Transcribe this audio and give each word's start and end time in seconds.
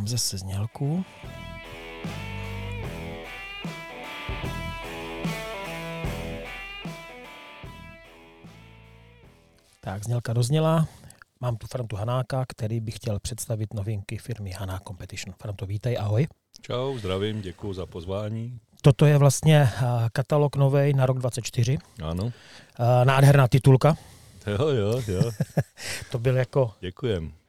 dám 0.00 0.08
zase 0.08 0.38
znělku. 0.38 1.04
Tak, 9.80 10.04
znělka 10.04 10.32
dozněla. 10.32 10.88
Mám 11.40 11.56
tu 11.56 11.66
Frantu 11.66 11.96
Hanáka, 11.96 12.44
který 12.48 12.80
by 12.80 12.92
chtěl 12.92 13.18
představit 13.20 13.74
novinky 13.74 14.18
firmy 14.18 14.50
Haná 14.50 14.80
Competition. 14.86 15.34
Franto, 15.42 15.66
vítej, 15.66 15.98
ahoj. 15.98 16.26
Čau, 16.60 16.98
zdravím, 16.98 17.42
děkuji 17.42 17.72
za 17.72 17.86
pozvání. 17.86 18.60
Toto 18.82 19.06
je 19.06 19.18
vlastně 19.18 19.68
katalog 20.12 20.56
nový 20.56 20.94
na 20.94 21.06
rok 21.06 21.18
24. 21.18 21.78
Ano. 22.02 22.32
Nádherná 23.04 23.48
titulka. 23.48 23.96
Jo, 24.46 24.68
jo, 24.68 25.02
jo. 25.06 25.30
to 26.10 26.18
byl 26.18 26.36
jako... 26.36 26.72
Děkujem. 26.80 27.39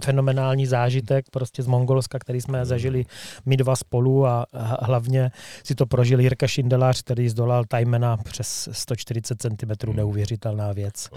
Fenomenální 0.00 0.66
zážitek 0.66 1.30
prostě 1.30 1.62
z 1.62 1.66
Mongolska, 1.66 2.18
který 2.18 2.40
jsme 2.40 2.58
mm. 2.58 2.64
zažili 2.64 3.04
my 3.46 3.56
dva 3.56 3.76
spolu 3.76 4.26
a 4.26 4.46
hlavně 4.80 5.30
si 5.64 5.74
to 5.74 5.86
prožil 5.86 6.20
Jirka 6.20 6.46
Šindelář, 6.46 7.02
který 7.02 7.28
zdolal 7.28 7.64
Tajmena 7.64 8.16
přes 8.16 8.68
140 8.72 9.42
cm, 9.42 9.86
mm. 9.86 9.96
neuvěřitelná 9.96 10.72
věc. 10.72 11.08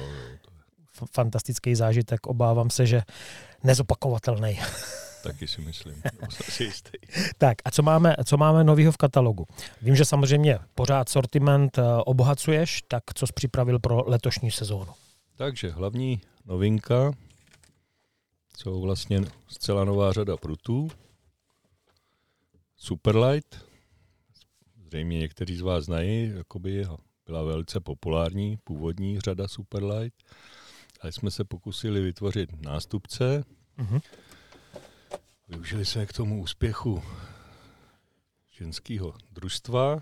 Fantastický 1.12 1.76
zážitek, 1.76 2.28
obávám 2.28 2.70
se, 2.70 2.86
že 2.86 3.02
nezopakovatelný. 3.64 4.60
Taky 5.24 5.48
si 5.48 5.62
myslím. 5.62 6.02
tak 7.38 7.58
a 7.66 7.72
co 7.72 7.84
máme, 7.84 8.16
co 8.26 8.38
máme 8.38 8.64
novýho 8.64 8.92
v 8.92 8.98
katalogu? 8.98 9.46
Vím, 9.82 9.96
že 9.96 10.06
samozřejmě 10.06 10.60
pořád 10.76 11.10
sortiment 11.10 11.78
eh, 11.78 11.82
obohacuješ, 12.06 12.82
tak 12.88 13.04
co 13.14 13.28
jsi 13.28 13.34
připravil 13.34 13.80
pro 13.80 14.04
letošní 14.08 14.52
sezónu? 14.52 14.92
Takže 15.36 15.70
hlavní 15.70 16.22
novinka 16.46 17.12
jsou 18.58 18.82
vlastně 18.82 19.22
zcela 19.48 19.86
nová 19.86 20.14
řada 20.14 20.38
prutů. 20.38 20.88
Superlight, 22.76 23.66
zřejmě 24.86 25.20
někteří 25.20 25.56
z 25.56 25.62
vás 25.62 25.86
znají, 25.86 26.32
jakoby 26.36 26.86
byla 27.26 27.44
velice 27.44 27.80
populární 27.80 28.58
původní 28.64 29.20
řada 29.20 29.48
Superlight. 29.48 30.24
A 31.02 31.08
jsme 31.08 31.32
se 31.32 31.44
pokusili 31.44 32.02
vytvořit 32.02 32.62
nástupce. 32.62 33.44
Mm-hmm. 33.78 34.02
Využili 35.48 35.86
jsme 35.86 36.06
k 36.06 36.14
tomu 36.14 36.42
úspěchu 36.42 37.04
ženského 38.50 39.14
družstva 39.32 40.00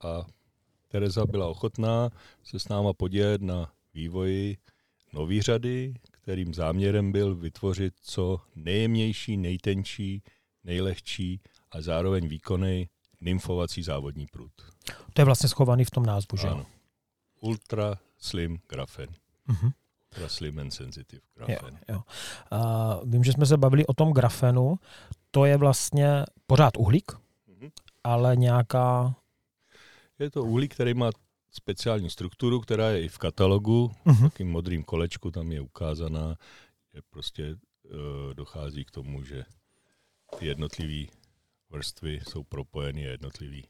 a 0.00 0.26
Tereza 0.88 1.26
byla 1.26 1.48
ochotná 1.48 2.10
se 2.42 2.58
s 2.58 2.68
náma 2.68 2.92
podílet 2.92 3.42
na 3.42 3.72
vývoji 3.94 4.56
nové 5.12 5.42
řady, 5.42 5.94
kterým 6.26 6.54
záměrem 6.54 7.12
byl 7.12 7.34
vytvořit 7.34 7.94
co 8.02 8.40
nejjemnější, 8.54 9.36
nejtenčí, 9.36 10.22
nejlehčí 10.64 11.40
a 11.70 11.80
zároveň 11.80 12.28
výkonný 12.28 12.88
nymfovací 13.20 13.82
závodní 13.82 14.26
prut. 14.26 14.52
To 15.12 15.20
je 15.20 15.24
vlastně 15.24 15.48
schovaný 15.48 15.84
v 15.84 15.90
tom 15.90 16.06
názvu, 16.06 16.36
že? 16.38 16.48
Ano. 16.48 16.66
Ultra 17.40 17.98
Slim 18.18 18.58
Grafen. 18.68 19.08
Uh-huh. 19.48 19.72
Ultra 20.12 20.28
Slim 20.28 20.58
and 20.58 20.70
Sensitive 20.70 21.22
Grafen. 21.34 21.78
Jo, 21.88 21.94
jo. 21.94 22.02
A 22.50 23.00
vím, 23.04 23.24
že 23.24 23.32
jsme 23.32 23.46
se 23.46 23.56
bavili 23.56 23.86
o 23.86 23.94
tom 23.94 24.12
grafenu. 24.12 24.78
To 25.30 25.44
je 25.44 25.56
vlastně 25.56 26.24
pořád 26.46 26.76
uhlík, 26.76 27.12
uh-huh. 27.12 27.70
ale 28.04 28.36
nějaká... 28.36 29.14
Je 30.18 30.30
to 30.30 30.42
uhlík, 30.42 30.74
který 30.74 30.94
má 30.94 31.10
speciální 31.56 32.10
strukturu, 32.10 32.60
která 32.60 32.90
je 32.90 33.02
i 33.02 33.08
v 33.08 33.18
katalogu, 33.18 33.92
uh-huh. 34.06 34.22
takým 34.22 34.50
modrým 34.50 34.84
kolečku 34.84 35.30
tam 35.30 35.52
je 35.52 35.60
ukázaná, 35.60 36.36
že 36.94 37.00
prostě 37.10 37.44
uh, 37.54 38.34
dochází 38.34 38.84
k 38.84 38.90
tomu, 38.90 39.24
že 39.24 39.44
ty 40.38 40.46
jednotlivé 40.46 41.12
vrstvy 41.70 42.20
jsou 42.28 42.42
propojeny 42.42 43.06
a 43.06 43.10
jednotlivý. 43.10 43.64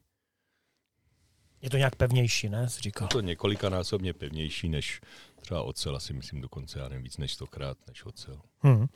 Je 1.63 1.71
to 1.71 1.77
nějak 1.77 1.97
pevnější, 1.97 2.49
ne? 2.49 2.69
Jsi 2.69 2.81
říkal. 2.81 3.05
Je 3.05 3.09
to 3.09 3.21
několikanásobně 3.21 4.13
pevnější 4.13 4.69
než 4.69 5.01
třeba 5.41 5.63
ocel, 5.63 5.97
asi 5.97 6.13
myslím 6.13 6.41
dokonce, 6.41 6.79
já 6.79 6.89
nevím, 6.89 7.05
víc 7.05 7.17
než 7.17 7.33
stokrát 7.33 7.79
než 7.87 8.05
ocel. 8.05 8.41
Hmm. 8.59 8.87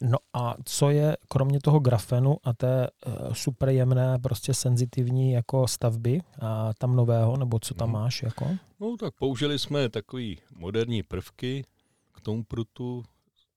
No 0.00 0.18
a 0.32 0.54
co 0.64 0.90
je, 0.90 1.16
kromě 1.28 1.60
toho 1.60 1.80
grafenu 1.80 2.36
a 2.44 2.52
té 2.52 2.88
uh, 3.06 3.32
super 3.32 3.68
jemné, 3.68 4.18
prostě 4.18 4.54
senzitivní 4.54 5.32
jako 5.32 5.68
stavby 5.68 6.20
a 6.40 6.74
tam 6.74 6.96
nového, 6.96 7.36
nebo 7.36 7.58
co 7.58 7.74
tam 7.74 7.88
hmm. 7.88 8.00
máš 8.00 8.22
jako? 8.22 8.56
No 8.80 8.96
tak 8.96 9.14
použili 9.14 9.58
jsme 9.58 9.88
takový 9.88 10.38
moderní 10.56 11.02
prvky 11.02 11.64
k 12.12 12.20
tomu 12.20 12.44
prutu, 12.44 13.04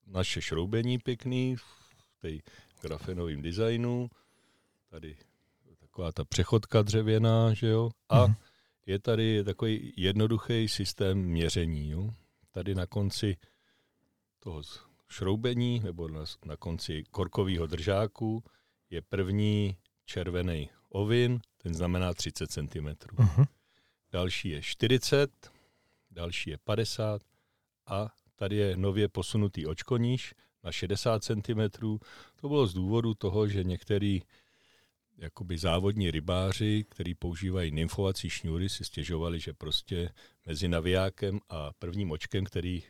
naše 0.08 0.42
šroubení 0.42 0.98
pěkný 0.98 1.56
v 1.56 1.64
té 2.22 2.30
grafenovém 2.82 3.42
designu, 3.42 4.10
tady 4.90 5.18
taková 5.80 6.12
ta 6.12 6.26
přechodka 6.26 6.82
dřevěná, 6.82 7.54
že 7.54 7.68
jo, 7.68 7.90
a 8.10 8.24
hmm. 8.24 8.36
je 8.86 9.00
tady 9.00 9.44
takový 9.44 9.94
jednoduchý 9.98 10.68
systém 10.68 11.18
měření, 11.18 11.90
jo. 11.90 12.10
Tady 12.52 12.76
na 12.76 12.86
konci 12.86 13.38
toho 14.40 14.62
šroubení 15.12 15.80
nebo 15.80 16.08
na, 16.08 16.24
na 16.46 16.56
konci 16.58 17.04
korkového 17.12 17.68
držáku 17.68 18.44
je 18.90 19.02
první 19.02 19.78
červený 20.06 20.70
ovin, 20.90 21.40
ten 21.58 21.74
znamená 21.74 22.14
30 22.14 22.52
cm. 22.52 22.88
Uh-huh. 22.88 23.48
Další 24.12 24.50
je 24.50 24.62
40, 24.62 25.52
další 26.12 26.50
je 26.50 26.58
50 26.58 27.22
a 27.88 28.10
tady 28.36 28.56
je 28.56 28.78
nově 28.78 29.08
posunutý 29.08 29.66
očkoníž 29.66 30.34
na 30.64 30.72
60 30.72 31.24
cm. 31.24 31.62
To 32.36 32.48
bylo 32.48 32.68
z 32.68 32.74
důvodu 32.74 33.14
toho, 33.14 33.48
že 33.48 33.64
některý 33.64 34.22
jakoby 35.18 35.58
závodní 35.58 36.12
rybáři, 36.12 36.86
kteří 36.90 37.14
používají 37.14 37.72
nymfovací 37.72 38.30
šňůry, 38.30 38.70
si 38.70 38.86
stěžovali, 38.86 39.40
že 39.40 39.54
prostě 39.54 40.10
mezi 40.46 40.68
navijákem 40.68 41.40
a 41.50 41.72
prvním 41.80 42.12
očkem, 42.12 42.46
který 42.46 42.84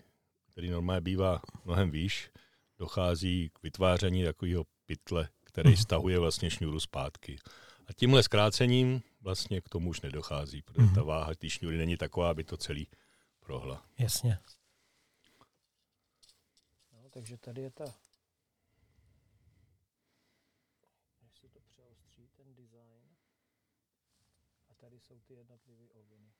který 0.51 0.69
normálně 0.69 1.01
bývá 1.01 1.41
mnohem 1.65 1.91
výš, 1.91 2.31
dochází 2.77 3.49
k 3.53 3.63
vytváření 3.63 4.23
takového 4.23 4.65
pytle, 4.85 5.29
který 5.43 5.69
mm. 5.69 5.77
stahuje 5.77 6.19
vlastně 6.19 6.49
šňůru 6.49 6.79
zpátky. 6.79 7.39
A 7.87 7.93
tímhle 7.93 8.23
zkrácením 8.23 9.01
vlastně 9.21 9.61
k 9.61 9.69
tomu 9.69 9.89
už 9.89 10.01
nedochází, 10.01 10.61
protože 10.61 10.87
mm. 10.87 10.95
ta 10.95 11.03
váha 11.03 11.35
té 11.35 11.49
šňůry 11.49 11.77
není 11.77 11.97
taková, 11.97 12.29
aby 12.29 12.43
to 12.43 12.57
celý 12.57 12.87
prohla. 13.39 13.85
Jasně. 13.97 14.39
No, 16.93 17.09
takže 17.09 17.37
tady 17.37 17.61
je 17.61 17.71
ta 17.71 17.85
jestli 21.41 21.49
to 21.49 21.61
přeostří 21.61 22.27
ten 22.27 22.55
design 22.55 23.15
a 24.69 24.73
tady 24.73 24.99
jsou 24.99 25.19
ty 25.19 25.33
jednotlivé 25.33 25.89
oviny. 25.89 26.33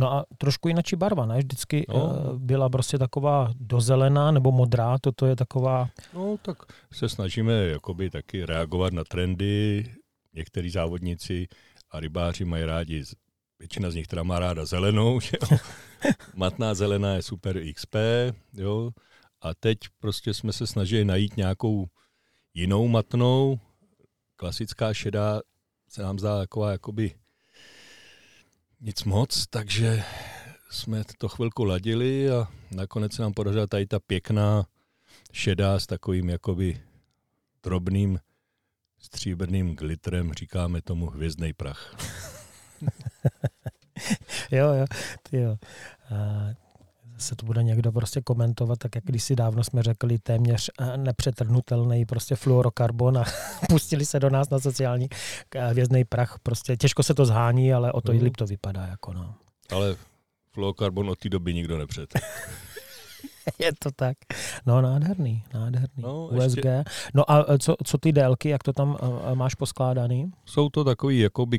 No 0.00 0.12
a 0.12 0.24
trošku 0.38 0.68
jinačí 0.68 0.96
barva, 0.96 1.26
ne? 1.26 1.38
Vždycky 1.38 1.86
no. 1.88 2.12
Eh, 2.12 2.38
byla 2.38 2.68
prostě 2.68 2.98
taková 2.98 3.52
dozelená 3.56 4.30
nebo 4.30 4.52
modrá, 4.52 4.98
toto 5.00 5.26
je 5.26 5.36
taková... 5.36 5.88
No 6.14 6.36
tak 6.42 6.58
se 6.92 7.08
snažíme 7.08 7.52
jakoby 7.52 8.10
taky 8.10 8.44
reagovat 8.46 8.92
na 8.92 9.04
trendy. 9.04 9.84
Některý 10.34 10.70
závodníci 10.70 11.46
a 11.90 12.00
rybáři 12.00 12.44
mají 12.44 12.64
rádi, 12.64 13.04
většina 13.58 13.90
z 13.90 13.94
nich 13.94 14.06
teda 14.06 14.22
má 14.22 14.38
ráda 14.38 14.64
zelenou, 14.64 15.20
že 15.20 15.36
jo? 15.42 15.58
Matná 16.34 16.74
zelená 16.74 17.14
je 17.14 17.22
super 17.22 17.72
XP, 17.74 17.94
jo? 18.52 18.90
A 19.40 19.54
teď 19.54 19.78
prostě 19.98 20.34
jsme 20.34 20.52
se 20.52 20.66
snažili 20.66 21.04
najít 21.04 21.36
nějakou 21.36 21.86
jinou 22.54 22.88
matnou. 22.88 23.60
Klasická 24.36 24.94
šedá 24.94 25.40
se 25.88 26.02
nám 26.02 26.18
zdá 26.18 26.38
taková 26.38 26.72
jakoby 26.72 27.14
nic 28.80 29.04
moc, 29.04 29.46
takže 29.46 30.04
jsme 30.70 31.02
to 31.18 31.28
chvilku 31.28 31.64
ladili 31.64 32.30
a 32.30 32.48
nakonec 32.70 33.12
se 33.12 33.22
nám 33.22 33.32
podařila 33.32 33.66
tady 33.66 33.86
ta 33.86 34.00
pěkná 34.00 34.66
šedá 35.32 35.80
s 35.80 35.86
takovým 35.86 36.28
jakoby 36.28 36.82
drobným 37.62 38.18
stříbrným 38.98 39.76
glitrem, 39.76 40.32
říkáme 40.32 40.82
tomu 40.82 41.10
hvězdný 41.10 41.52
prach. 41.52 41.96
jo, 44.50 44.74
jo, 44.74 44.84
ty 45.30 45.36
jo. 45.36 45.56
A 46.14 46.48
se 47.20 47.36
to 47.36 47.46
bude 47.46 47.62
někdo 47.62 47.92
prostě 47.92 48.20
komentovat, 48.20 48.78
tak 48.78 48.94
jak 48.94 49.04
když 49.04 49.22
si 49.22 49.36
dávno 49.36 49.64
jsme 49.64 49.82
řekli 49.82 50.18
téměř 50.18 50.70
eh, 50.80 50.96
nepřetrhnutelný 50.96 52.04
prostě 52.04 52.36
fluorokarbon 52.36 53.18
a 53.18 53.24
pustili 53.68 54.06
se 54.06 54.20
do 54.20 54.30
nás 54.30 54.50
na 54.50 54.58
sociální 54.58 55.08
eh, 55.54 55.68
hvězdný 55.68 56.04
prach. 56.04 56.38
Prostě 56.42 56.76
těžko 56.76 57.02
se 57.02 57.14
to 57.14 57.26
zhání, 57.26 57.72
ale 57.72 57.92
o 57.92 58.00
to 58.00 58.12
mm. 58.12 58.22
líp 58.22 58.36
to 58.36 58.46
vypadá. 58.46 58.86
Jako 58.86 59.12
no. 59.12 59.34
Ale 59.70 59.96
fluorokarbon 60.52 61.10
od 61.10 61.18
té 61.18 61.28
doby 61.28 61.54
nikdo 61.54 61.78
nepřed. 61.78 62.14
Je 63.58 63.72
to 63.78 63.90
tak. 63.96 64.16
No 64.66 64.80
nádherný, 64.80 65.42
nádherný. 65.54 66.02
No, 66.02 66.26
USG. 66.26 66.56
Ještě... 66.56 66.84
No 67.14 67.30
a 67.30 67.44
eh, 67.48 67.58
co, 67.58 67.74
co 67.84 67.98
ty 67.98 68.12
délky, 68.12 68.48
jak 68.48 68.62
to 68.62 68.72
tam 68.72 68.98
máš 69.34 69.54
poskládaný? 69.54 70.32
Jsou 70.44 70.68
to 70.68 70.84
takový 70.84 71.18
jakoby 71.18 71.58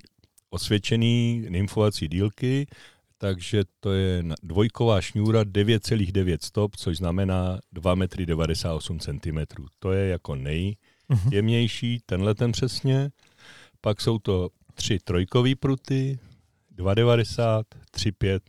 osvědčený 0.49 1.45
nymfovací 1.49 2.07
dílky, 2.07 2.67
takže 3.21 3.63
to 3.79 3.93
je 3.93 4.23
dvojková 4.43 5.01
šňůra 5.01 5.43
9,9 5.43 6.37
stop, 6.41 6.75
což 6.75 6.97
znamená 6.97 7.59
2,98 7.73 8.99
cm. 8.99 9.63
To 9.79 9.91
je 9.91 10.07
jako 10.09 10.35
nejjemnější, 10.35 11.99
tenhle 12.05 12.35
ten 12.35 12.51
přesně. 12.51 13.11
Pak 13.81 14.01
jsou 14.01 14.19
to 14.19 14.49
tři 14.73 14.99
trojkový 14.99 15.55
pruty, 15.55 16.19
2,90, 16.75 17.63
3,5 17.93 18.39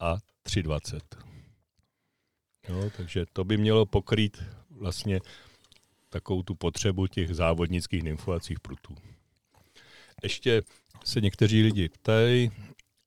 a 0.00 0.16
3,20. 0.46 1.00
Jo, 2.68 2.90
takže 2.96 3.24
to 3.32 3.44
by 3.44 3.56
mělo 3.56 3.86
pokrýt 3.86 4.42
vlastně 4.70 5.20
takovou 6.08 6.42
tu 6.42 6.54
potřebu 6.54 7.06
těch 7.06 7.34
závodnických 7.34 8.02
nymfovacích 8.02 8.60
prutů. 8.60 8.94
Ještě 10.22 10.62
se 11.04 11.20
někteří 11.20 11.62
lidi 11.62 11.88
ptají 11.88 12.50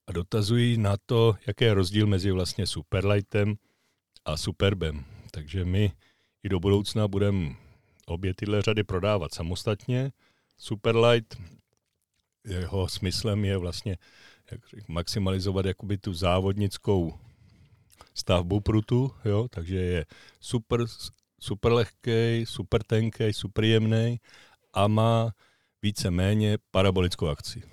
a 0.07 0.11
dotazují 0.11 0.77
na 0.77 0.97
to, 1.05 1.35
jaký 1.47 1.63
je 1.63 1.73
rozdíl 1.73 2.07
mezi 2.07 2.31
vlastně 2.31 2.67
Superlightem 2.67 3.55
a 4.25 4.37
Superbem. 4.37 5.05
Takže 5.31 5.65
my 5.65 5.91
i 6.43 6.49
do 6.49 6.59
budoucna 6.59 7.07
budeme 7.07 7.55
obě 8.05 8.33
tyhle 8.33 8.61
řady 8.61 8.83
prodávat 8.83 9.33
samostatně. 9.33 10.11
Superlight, 10.57 11.35
jeho 12.45 12.87
smyslem 12.87 13.45
je 13.45 13.57
vlastně 13.57 13.97
jak 14.51 14.67
řek, 14.67 14.89
maximalizovat 14.89 15.65
jakoby 15.65 15.97
tu 15.97 16.13
závodnickou 16.13 17.19
stavbu 18.13 18.59
prutu, 18.59 19.11
jo? 19.25 19.47
takže 19.49 19.75
je 19.75 20.05
super, 20.39 20.85
super 21.39 21.71
lehký, 21.71 22.45
super 22.45 22.83
tenký, 22.83 23.33
super 23.33 23.63
jemný 23.63 24.19
a 24.73 24.87
má 24.87 25.31
více 25.81 26.11
méně 26.11 26.57
parabolickou 26.71 27.27
akci, 27.27 27.63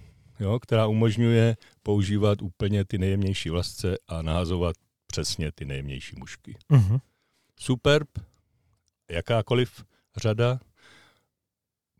jo? 0.42 0.60
která 0.60 0.86
umožňuje 0.86 1.56
používat 1.82 2.42
úplně 2.42 2.84
ty 2.84 2.98
nejjemnější 2.98 3.50
vlasce 3.50 3.96
a 4.08 4.22
nahazovat 4.22 4.76
přesně 5.06 5.52
ty 5.52 5.64
nejjemnější 5.64 6.16
mušky. 6.18 6.56
Uh-huh. 6.70 7.00
Superb, 7.60 8.08
jakákoliv 9.10 9.84
řada, 10.16 10.60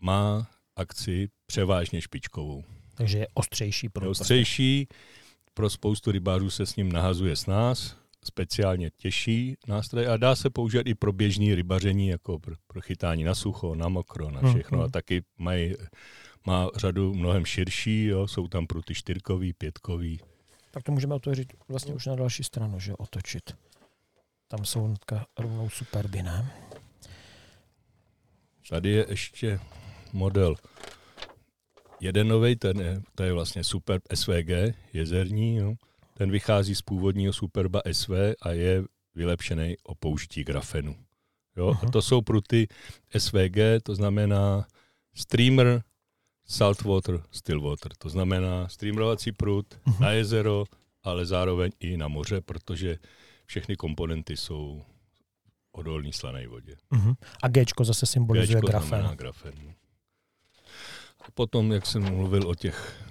má 0.01 0.51
akci 0.77 1.29
převážně 1.47 2.01
špičkovou. 2.01 2.65
Takže 2.95 3.19
je 3.19 3.27
ostřejší. 3.35 3.89
Pro 3.89 4.05
je 4.05 4.11
ostřejší, 4.11 4.89
pro 5.55 5.71
spoustu 5.71 6.13
rybářů 6.13 6.51
se 6.51 6.67
s 6.67 6.77
ním 6.77 6.93
nahazuje 6.93 7.37
s 7.37 7.47
nás, 7.47 7.97
speciálně 8.25 8.91
těžší 8.91 9.57
nástroj 9.69 10.09
a 10.09 10.17
dá 10.17 10.37
se 10.37 10.51
použít 10.51 10.83
i 10.87 10.95
pro 10.95 11.13
běžný 11.13 11.55
rybaření, 11.55 12.09
jako 12.09 12.39
pro, 12.39 12.55
pro 12.67 12.81
chytání 12.81 13.25
na 13.25 13.35
sucho, 13.35 13.75
na 13.75 13.89
mokro, 13.89 14.31
na 14.31 14.41
všechno. 14.41 14.79
Hmm. 14.79 14.87
A 14.87 14.89
taky 14.89 15.23
mají, 15.39 15.75
má 16.47 16.69
řadu 16.77 17.15
mnohem 17.15 17.45
širší, 17.45 18.05
jo, 18.05 18.29
jsou 18.29 18.49
tam 18.49 18.67
pruty 18.67 18.95
čtyřkový, 18.95 19.53
pětkový. 19.53 20.21
Tak 20.71 20.83
to 20.83 20.93
můžeme 20.93 21.15
otevřít 21.15 21.53
vlastně 21.69 21.95
už 21.95 22.07
na 22.07 22.17
další 22.17 22.45
stranu, 22.45 22.81
že 22.81 22.95
otočit. 22.95 23.57
Tam 24.49 24.65
jsou 24.65 24.85
hnedka 24.85 25.27
rovnou 25.39 25.71
superby, 25.71 26.23
ne? 26.23 26.53
Tady 28.69 28.91
je 28.91 29.07
ještě 29.09 29.61
model 30.13 30.57
jeden 32.03 32.29
nový, 32.29 32.57
ten 32.57 32.81
je, 32.81 33.03
to 33.15 33.23
je 33.23 33.33
vlastně 33.33 33.65
Super 33.65 34.01
SVG, 34.15 34.75
jezerní, 34.93 35.57
jo. 35.57 35.75
ten 36.15 36.31
vychází 36.31 36.75
z 36.75 36.83
původního 36.83 37.33
Superba 37.33 37.83
SV 37.93 38.11
a 38.43 38.51
je 38.51 38.85
vylepšený 39.15 39.77
o 39.83 39.95
použití 39.95 40.45
grafenu. 40.45 40.97
Jo? 41.57 41.71
Uh-huh. 41.71 41.89
A 41.89 41.91
to 41.91 42.03
jsou 42.03 42.21
pruty 42.21 42.69
SVG, 43.19 43.83
to 43.83 43.95
znamená 43.95 44.67
streamer, 45.15 45.83
saltwater, 46.45 47.23
stillwater. 47.31 47.93
To 47.99 48.09
znamená 48.09 48.69
streamerovací 48.69 49.33
prut 49.33 49.75
uh-huh. 49.75 50.01
na 50.01 50.11
jezero, 50.11 50.65
ale 51.03 51.27
zároveň 51.27 51.73
i 51.81 51.97
na 51.97 52.09
moře, 52.09 52.41
protože 52.41 52.99
všechny 53.47 53.77
komponenty 53.77 54.37
jsou 54.37 54.83
odolný 55.73 56.13
slané 56.13 56.47
vodě. 56.47 56.77
Uh-huh. 56.93 57.17
A 57.43 57.49
G 57.49 57.65
zase 57.83 58.07
symbolizuje 58.07 58.59
Gčko 58.59 58.67
grafen. 58.67 59.07
grafen. 59.17 59.75
A 61.21 61.31
potom, 61.35 61.73
jak 61.73 61.87
jsem 61.87 62.03
mluvil 62.15 62.49
o 62.49 62.55
těch, 62.55 63.03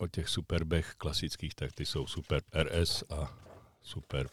o 0.00 0.08
těch 0.08 0.28
superbech 0.28 0.94
klasických, 0.98 1.54
tak 1.54 1.72
ty 1.72 1.86
jsou 1.86 2.06
super 2.06 2.42
RS 2.62 3.04
a 3.10 3.38
super 3.82 4.28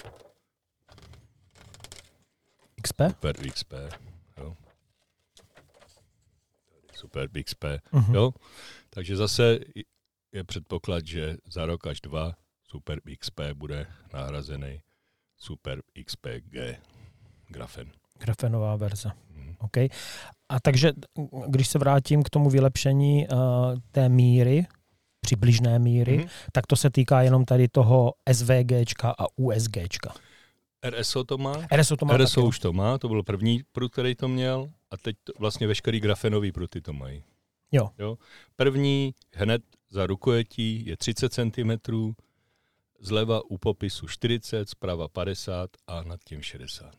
XP? 2.81 3.01
Super 3.09 3.35
XP. 3.51 3.73
Super 7.05 7.29
XP, 7.43 7.63
uh-huh. 7.93 8.15
jo. 8.15 8.33
Takže 8.89 9.17
zase 9.17 9.59
je 10.33 10.43
předpoklad, 10.43 11.05
že 11.05 11.37
za 11.45 11.65
rok 11.65 11.87
až 11.87 12.01
dva 12.01 12.33
Super 12.67 12.99
XP 13.19 13.39
bude 13.53 13.87
nahrazený 14.13 14.81
Super 15.37 15.81
XPG 16.05 16.81
grafen. 17.47 17.91
Grafenová 18.19 18.75
verze. 18.75 19.11
Okay. 19.59 19.89
A 20.49 20.59
takže, 20.59 20.91
když 21.47 21.67
se 21.67 21.79
vrátím 21.79 22.23
k 22.23 22.29
tomu 22.29 22.49
vylepšení 22.49 23.27
uh, 23.27 23.37
té 23.91 24.09
míry, 24.09 24.65
přibližné 25.21 25.79
míry, 25.79 26.19
mm-hmm. 26.19 26.49
tak 26.51 26.67
to 26.67 26.75
se 26.75 26.89
týká 26.89 27.21
jenom 27.21 27.45
tady 27.45 27.67
toho 27.67 28.13
SVG 28.33 28.71
a 29.05 29.25
USG. 29.35 29.77
RSO 30.89 31.23
to 31.23 31.37
má? 31.37 31.53
RSO 31.75 31.97
to 31.97 32.05
má 32.05 32.17
RSO 32.17 32.41
taky. 32.41 32.47
už 32.47 32.59
to 32.59 32.73
má, 32.73 32.97
to 32.97 33.07
byl 33.07 33.23
první 33.23 33.61
prut, 33.71 33.91
který 33.91 34.15
to 34.15 34.27
měl 34.27 34.69
a 34.95 34.97
teď 34.97 35.15
to, 35.23 35.33
vlastně 35.39 35.67
veškerý 35.67 35.99
grafenový 35.99 36.51
pruty 36.51 36.81
to 36.81 36.93
mají. 36.93 37.23
Jo. 37.71 37.89
jo. 37.97 38.17
První 38.55 39.13
hned 39.33 39.61
za 39.89 40.07
rukojetí 40.07 40.85
je 40.85 40.97
30 40.97 41.33
cm, 41.33 41.71
zleva 42.99 43.41
u 43.49 43.57
popisu 43.57 44.07
40, 44.07 44.69
zprava 44.69 45.07
50 45.07 45.69
a 45.87 46.03
nad 46.03 46.19
tím 46.23 46.41
60. 46.41 46.91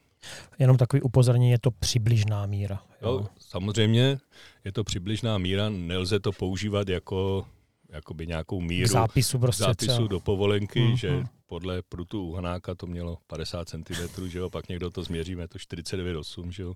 Jenom 0.58 0.76
takový 0.76 1.02
upozornění, 1.02 1.50
je 1.50 1.58
to 1.58 1.70
přibližná 1.70 2.46
míra. 2.46 2.82
Jo? 3.02 3.08
Jo, 3.08 3.26
samozřejmě 3.38 4.18
je 4.64 4.72
to 4.72 4.84
přibližná 4.84 5.38
míra, 5.38 5.68
nelze 5.68 6.20
to 6.20 6.32
používat 6.32 6.88
jako 6.88 7.46
jakoby 7.88 8.26
nějakou 8.26 8.60
míru 8.60 8.88
zápisu, 8.88 9.38
prostě 9.38 9.64
zápisu 9.64 10.08
do 10.08 10.20
povolenky, 10.20 10.80
mm-hmm. 10.80 10.96
že 10.96 11.24
podle 11.46 11.82
prutu 11.82 12.22
uhanáka 12.22 12.74
to 12.74 12.86
mělo 12.86 13.18
50 13.26 13.68
cm, 13.68 14.28
že 14.28 14.38
jo, 14.38 14.50
pak 14.50 14.68
někdo 14.68 14.90
to 14.90 15.02
změříme, 15.02 15.48
to 15.48 15.58
49,8, 15.58 16.48
že 16.48 16.62
jo. 16.62 16.74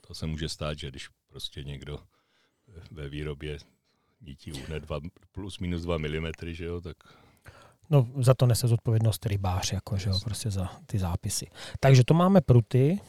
To 0.00 0.14
se 0.14 0.26
může 0.26 0.48
stát, 0.48 0.78
že 0.78 0.90
když 0.90 1.08
prostě 1.28 1.64
někdo 1.64 1.98
ve 2.90 3.08
výrobě 3.08 3.58
nítí 4.20 4.52
uhne 4.52 4.80
dva, 4.80 5.00
plus 5.32 5.58
minus 5.58 5.82
2 5.82 5.98
mm, 5.98 6.26
že 6.52 6.64
jo, 6.64 6.80
tak 6.80 6.96
No, 7.90 8.08
za 8.20 8.34
to 8.34 8.46
nese 8.46 8.68
zodpovědnost 8.68 9.26
rybář, 9.26 9.72
jako, 9.72 9.96
že 9.96 10.10
jo, 10.10 10.18
prostě 10.24 10.50
za 10.50 10.70
ty 10.86 10.98
zápisy. 10.98 11.46
Takže 11.80 12.04
to 12.04 12.14
máme 12.14 12.40
pruty. 12.40 13.00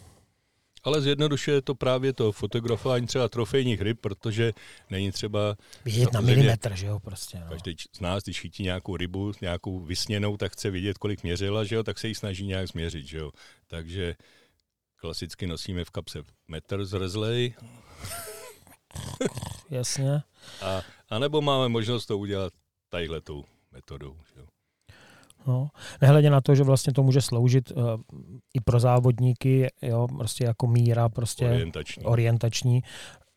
Ale 0.84 1.02
zjednodušuje 1.02 1.62
to 1.62 1.76
právě 1.76 2.14
to 2.14 2.32
fotografování 2.32 3.08
třeba 3.08 3.30
trofejních 3.30 3.82
ryb, 3.82 4.00
protože 4.02 4.54
není 4.90 5.12
třeba... 5.12 5.56
Vidět 5.86 6.14
na 6.14 6.22
milimetr, 6.22 6.76
že 6.76 6.88
jo, 6.88 7.00
prostě. 7.00 7.40
No. 7.40 7.46
Každý 7.50 7.76
z 7.92 8.00
nás, 8.00 8.24
když 8.24 8.40
chytí 8.42 8.64
nějakou 8.64 8.98
rybu, 8.98 9.32
nějakou 9.42 9.80
vysněnou, 9.80 10.38
tak 10.38 10.52
chce 10.52 10.70
vidět, 10.70 10.98
kolik 10.98 11.24
měřila, 11.24 11.64
že 11.64 11.76
jo, 11.76 11.84
tak 11.84 12.00
se 12.00 12.08
jí 12.08 12.16
snaží 12.16 12.48
nějak 12.48 12.68
změřit, 12.68 13.08
že 13.08 13.18
jo. 13.18 13.32
Takže 13.68 14.16
klasicky 14.98 15.48
nosíme 15.48 15.86
v 15.86 15.90
kapse 15.90 16.20
metr 16.48 16.86
zrezlej. 16.86 17.54
Jasně. 19.70 20.24
A, 20.62 20.82
a 21.10 21.20
nebo 21.20 21.42
máme 21.42 21.70
možnost 21.70 22.06
to 22.06 22.18
udělat 22.18 22.54
tadyhletou 22.90 23.46
metodou. 23.72 24.16
Že. 24.36 24.42
No, 25.48 25.70
nehledě 26.02 26.30
na 26.30 26.42
to, 26.42 26.56
že 26.56 26.64
vlastně 26.64 26.94
to 26.94 27.04
může 27.04 27.22
sloužit 27.22 27.72
uh, 27.72 27.84
i 28.54 28.62
pro 28.62 28.80
závodníky, 28.80 29.68
jo, 29.82 30.08
prostě 30.18 30.44
jako 30.44 30.68
míra, 30.68 31.10
prostě 31.10 31.46
orientační. 31.46 32.04
orientační 32.04 32.84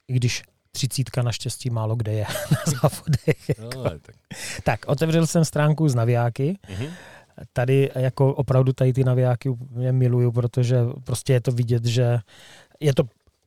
i 0.09 0.13
když 0.13 0.43
třicítka 0.71 1.23
naštěstí 1.23 1.71
málo 1.71 1.97
kde 1.97 2.13
je 2.13 2.27
na 2.51 2.73
závodech. 2.73 3.59
No, 3.59 3.83
tak. 3.85 4.17
tak, 4.65 4.81
otevřel 4.87 5.27
jsem 5.27 5.45
stránku 5.45 5.89
z 5.89 5.95
navijáky. 5.95 6.59
Mm-hmm. 6.69 6.91
Tady 7.53 7.91
jako 7.95 8.35
opravdu 8.35 8.73
tady 8.73 8.93
ty 8.93 9.05
navijáky 9.05 9.51
mě 9.71 9.93
miluju, 9.93 10.33
protože 10.33 10.81
prostě 11.05 11.33
je 11.33 11.41
to 11.41 11.53
vidět, 11.53 11.85
že 11.85 12.19
je 12.81 12.95
to 12.95 13.03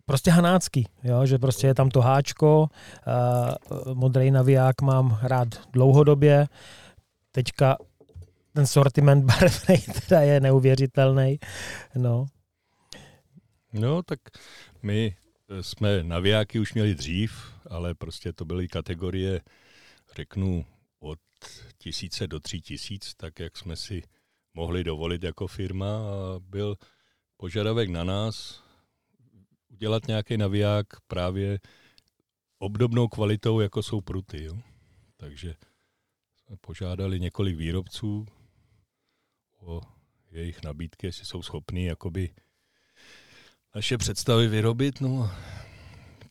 prostě 0.05 0.31
hanácký, 0.31 0.87
jo? 1.03 1.25
že 1.25 1.37
prostě 1.37 1.67
je 1.67 1.73
tam 1.73 1.89
to 1.89 2.01
háčko, 2.01 2.67
uh, 2.67 3.93
modrý 3.93 4.31
naviják 4.31 4.81
mám 4.81 5.19
rád 5.21 5.47
dlouhodobě, 5.71 6.47
teďka 7.31 7.77
ten 8.53 8.67
sortiment 8.67 9.25
barevný 9.33 9.77
teda 9.77 10.21
je 10.21 10.39
neuvěřitelný. 10.39 11.39
No. 11.95 12.25
no, 13.73 14.03
tak 14.03 14.19
my 14.83 15.15
jsme 15.61 16.03
navijáky 16.03 16.59
už 16.59 16.73
měli 16.73 16.95
dřív, 16.95 17.53
ale 17.69 17.93
prostě 17.95 18.33
to 18.33 18.45
byly 18.45 18.67
kategorie, 18.67 19.41
řeknu, 20.15 20.65
tisíce 21.77 22.27
do 22.27 22.39
tří 22.39 22.61
tisíc, 22.61 23.15
tak 23.15 23.39
jak 23.39 23.57
jsme 23.57 23.75
si 23.75 24.03
mohli 24.53 24.83
dovolit 24.83 25.23
jako 25.23 25.47
firma 25.47 25.97
a 25.97 26.39
byl 26.39 26.75
požadavek 27.37 27.89
na 27.89 28.03
nás 28.03 28.63
udělat 29.67 30.07
nějaký 30.07 30.37
naviják 30.37 30.87
právě 31.07 31.59
obdobnou 32.59 33.07
kvalitou, 33.07 33.59
jako 33.59 33.83
jsou 33.83 34.01
pruty. 34.01 34.43
Jo? 34.43 34.57
Takže 35.17 35.55
jsme 36.35 36.57
požádali 36.61 37.19
několik 37.19 37.57
výrobců, 37.57 38.25
o 39.59 39.81
jejich 40.31 40.63
nabídky, 40.63 41.07
jestli 41.07 41.25
jsou 41.25 41.41
schopní 41.41 41.85
jakoby 41.85 42.33
naše 43.75 43.97
představy 43.97 44.47
vyrobit. 44.47 45.01
No 45.01 45.31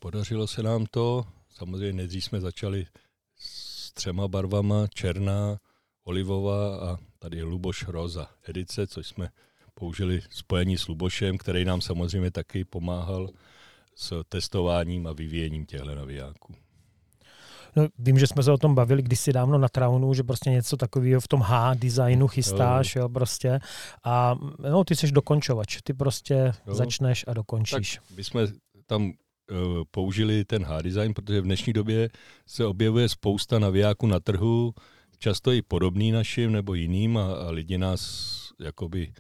podařilo 0.01 0.47
se 0.47 0.63
nám 0.63 0.87
to. 0.91 1.27
Samozřejmě 1.51 1.93
nejdřív 1.93 2.25
jsme 2.25 2.41
začali 2.41 2.87
s 3.93 3.95
třema 3.95 4.29
barvama, 4.29 4.87
černá, 4.95 5.59
olivová 6.05 6.77
a 6.77 6.99
tady 7.19 7.37
je 7.37 7.45
Luboš 7.45 7.89
Roza 7.89 8.29
edice, 8.49 8.87
což 8.87 9.07
jsme 9.07 9.29
použili 9.75 10.21
spojení 10.31 10.79
s 10.79 10.89
Lubošem, 10.89 11.39
který 11.39 11.65
nám 11.65 11.81
samozřejmě 11.81 12.31
taky 12.31 12.65
pomáhal 12.65 13.29
s 13.95 14.23
testováním 14.29 15.07
a 15.07 15.13
vyvíjením 15.13 15.67
těchto 15.67 15.95
navijáků. 15.95 16.55
No, 17.77 17.89
vím, 17.99 18.19
že 18.19 18.27
jsme 18.27 18.43
se 18.43 18.53
o 18.53 18.59
tom 18.59 18.75
bavili 18.75 19.03
kdysi 19.03 19.33
dávno 19.33 19.59
na 19.59 19.69
Traunu, 19.69 20.15
že 20.15 20.23
prostě 20.23 20.51
něco 20.51 20.77
takového 20.77 21.21
v 21.21 21.29
tom 21.29 21.41
H 21.41 21.75
designu 21.75 22.29
chystáš, 22.29 22.97
jo, 22.97 23.03
jo 23.03 23.09
prostě. 23.09 23.61
A 24.05 24.35
no, 24.59 24.85
ty 24.85 24.97
jsi 24.97 25.13
dokončovač, 25.13 25.79
ty 25.85 25.95
prostě 25.95 26.53
jo. 26.67 26.75
začneš 26.75 27.25
a 27.29 27.35
dokončíš. 27.35 27.97
Tak 27.97 28.17
my 28.17 28.25
jsme 28.25 28.47
tam 28.87 29.13
použili 29.91 30.45
ten 30.45 30.65
H-design, 30.65 31.15
protože 31.15 31.41
v 31.41 31.45
dnešní 31.45 31.73
době 31.73 32.11
se 32.47 32.67
objevuje 32.67 33.09
spousta 33.09 33.59
navijáků 33.59 34.07
na 34.07 34.21
trhu, 34.21 34.75
často 35.19 35.53
i 35.53 35.63
podobný 35.63 36.13
našim 36.13 36.53
nebo 36.53 36.75
jiným 36.75 37.17
a, 37.17 37.33
a 37.33 37.51
lidi 37.51 37.79
nás 37.79 38.33
jakoby 38.61 39.13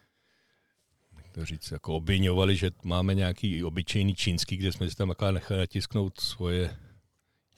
to 1.32 1.44
říct, 1.44 1.70
jako 1.70 1.96
obvinovali, 1.96 2.56
že 2.56 2.70
máme 2.84 3.14
nějaký 3.14 3.64
obyčejný 3.64 4.14
čínský, 4.14 4.56
kde 4.56 4.72
jsme 4.72 4.90
si 4.90 4.96
tam 4.96 5.10
akorát 5.10 5.30
nechali 5.30 5.60
natisknout 5.60 6.20
svoje 6.20 6.76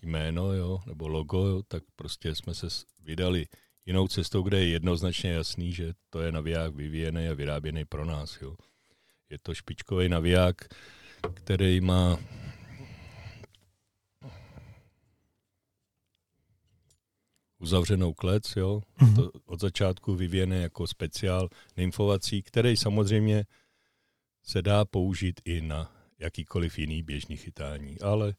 jméno, 0.03 0.53
jo, 0.53 0.81
nebo 0.87 1.09
logo, 1.09 1.47
jo, 1.47 1.63
tak 1.69 1.83
prostě 1.97 2.35
jsme 2.35 2.55
se 2.55 2.67
vydali 3.05 3.47
jinou 3.87 4.09
cestou, 4.09 4.43
kde 4.43 4.61
je 4.61 4.69
jednoznačně 4.69 5.31
jasný, 5.31 5.73
že 5.73 5.93
to 6.11 6.21
je 6.21 6.33
naviják 6.33 6.75
vyvíjený 6.75 7.29
a 7.29 7.35
vyráběný 7.35 7.85
pro 7.85 8.05
nás. 8.05 8.39
Jo. 8.43 8.57
Je 9.31 9.39
to 9.39 9.55
špičkový 9.55 10.09
naviják, 10.09 10.57
který 11.35 11.81
má 11.81 12.19
uzavřenou 17.65 18.13
klec, 18.13 18.57
jo, 18.57 18.83
mm-hmm. 18.99 19.17
to 19.17 19.31
od 19.47 19.61
začátku 19.61 20.15
vyvíjené 20.15 20.57
jako 20.57 20.87
speciál 20.87 21.49
nymfovací, 21.77 22.43
který 22.43 22.77
samozřejmě 22.77 23.45
se 24.43 24.63
dá 24.63 24.85
použít 24.85 25.41
i 25.45 25.61
na 25.61 25.93
jakýkoliv 26.19 26.79
jiný 26.79 27.03
běžný 27.03 27.37
chytání, 27.37 28.01
ale 28.01 28.35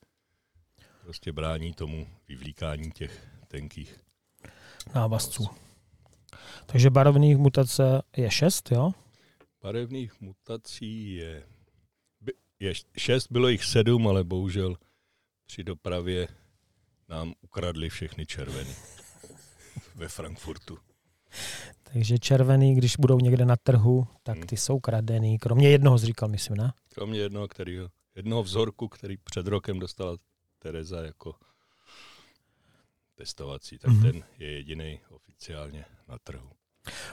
prostě 1.02 1.32
brání 1.32 1.74
tomu 1.74 2.08
vyvlíkání 2.28 2.92
těch 2.92 3.28
tenkých 3.48 4.00
návazců. 4.96 5.48
Takže 6.66 6.90
barevných 6.90 7.38
mutace 7.38 8.02
je 8.18 8.32
šest, 8.32 8.72
jo? 8.72 8.92
Barevných 9.62 10.22
mutací 10.22 11.16
je, 11.16 11.44
je 12.60 12.74
šest, 12.98 13.28
bylo 13.32 13.48
jich 13.48 13.64
sedm, 13.64 14.08
ale 14.08 14.24
bohužel 14.24 14.76
při 15.46 15.64
dopravě 15.64 16.28
nám 17.10 17.34
ukradli 17.42 17.90
všechny 17.90 18.26
červeny 18.26 18.76
ve 19.96 20.08
Frankfurtu. 20.08 20.78
Takže 21.84 22.20
červený, 22.20 22.76
když 22.76 22.96
budou 22.96 23.20
někde 23.20 23.46
na 23.46 23.56
trhu, 23.56 24.08
tak 24.24 24.38
hmm. 24.38 24.48
ty 24.48 24.58
jsou 24.58 24.80
kradený. 24.80 25.40
Kromě 25.40 25.70
jednoho 25.70 25.98
zříkal, 25.98 26.30
myslím, 26.30 26.58
ne? 26.58 26.74
Kromě 26.94 27.20
jednoho, 27.20 27.48
který, 27.48 27.80
jednoho 28.16 28.44
vzorku, 28.44 28.88
který 28.88 29.18
před 29.18 29.48
rokem 29.48 29.80
dostala 29.80 30.18
Tereza 30.60 31.02
jako 31.02 31.36
testovací, 33.16 33.78
tak 33.78 33.92
mm-hmm. 33.92 34.12
ten 34.12 34.24
je 34.40 34.52
jediný 34.52 35.00
oficiálně 35.10 35.86
na 36.08 36.18
trhu. 36.24 36.50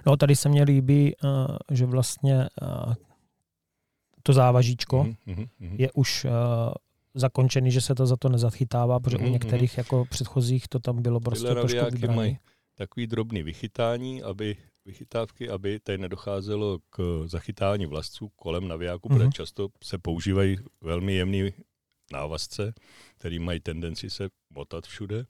No 0.06 0.16
tady 0.16 0.36
se 0.36 0.48
mně 0.48 0.62
líbí, 0.62 1.16
uh, 1.16 1.56
že 1.70 1.86
vlastně 1.86 2.48
uh, 2.62 2.94
to 4.22 4.32
závažíčko 4.32 5.04
mm-hmm. 5.26 5.48
je 5.60 5.92
už 5.92 6.24
uh, 6.24 6.30
zakončený, 7.14 7.70
že 7.70 7.80
se 7.80 7.94
to 7.94 8.06
za 8.06 8.16
to 8.16 8.28
nezachytává, 8.28 9.00
protože 9.00 9.16
mm-hmm. 9.16 9.20
u 9.20 9.24
mhm, 9.24 9.32
některých 9.32 9.78
jako 9.78 10.04
předchozích 10.10 10.68
to 10.68 10.78
tam 10.78 11.02
bylo 11.02 11.20
prostě 11.20 11.46
Tyhle 11.46 11.62
trošku 11.62 11.90
vybraný. 11.90 12.16
mají 12.16 12.38
takový 12.74 13.06
drobný 13.06 13.42
vychytání, 13.42 14.22
aby 14.22 14.56
vychytávky, 14.84 15.48
aby 15.48 15.80
tady 15.80 15.98
nedocházelo 15.98 16.78
k 16.90 17.22
zachytání 17.26 17.86
vlastců 17.86 18.28
kolem 18.36 18.68
navijáku, 18.68 19.08
mm-hmm. 19.08 19.12
protože 19.12 19.24
mhm. 19.24 19.32
často 19.32 19.68
se 19.84 19.98
používají 19.98 20.58
velmi 20.80 21.14
jemný 21.14 21.52
návazce, 22.12 22.74
který 23.18 23.38
mají 23.38 23.60
tendenci 23.60 24.10
se 24.10 24.28
motat 24.50 24.86
všude. 24.86 25.24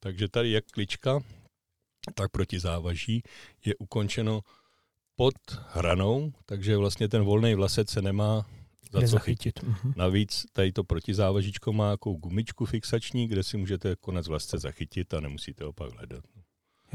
Takže 0.00 0.28
tady 0.28 0.50
jak 0.50 0.64
klička, 0.64 1.20
tak 2.14 2.30
proti 2.30 2.60
závaží 2.60 3.22
je 3.64 3.76
ukončeno 3.76 4.40
pod 5.16 5.34
hranou, 5.68 6.32
takže 6.46 6.76
vlastně 6.76 7.08
ten 7.08 7.22
volný 7.22 7.54
vlasec 7.54 7.90
se 7.90 8.02
nemá 8.02 8.46
za 8.92 9.08
co 9.08 9.18
chytit. 9.18 9.62
Mm-hmm. 9.62 9.92
Navíc 9.96 10.46
tady 10.52 10.72
to 10.72 10.84
protizávažičko 10.84 11.72
má 11.72 11.90
jako 11.90 12.12
gumičku 12.12 12.66
fixační, 12.66 13.28
kde 13.28 13.42
si 13.42 13.56
můžete 13.56 13.96
konec 13.96 14.28
vlasce 14.28 14.58
zachytit 14.58 15.14
a 15.14 15.20
nemusíte 15.20 15.64
ho 15.64 15.72
pak 15.72 15.92
hledat. 15.92 16.24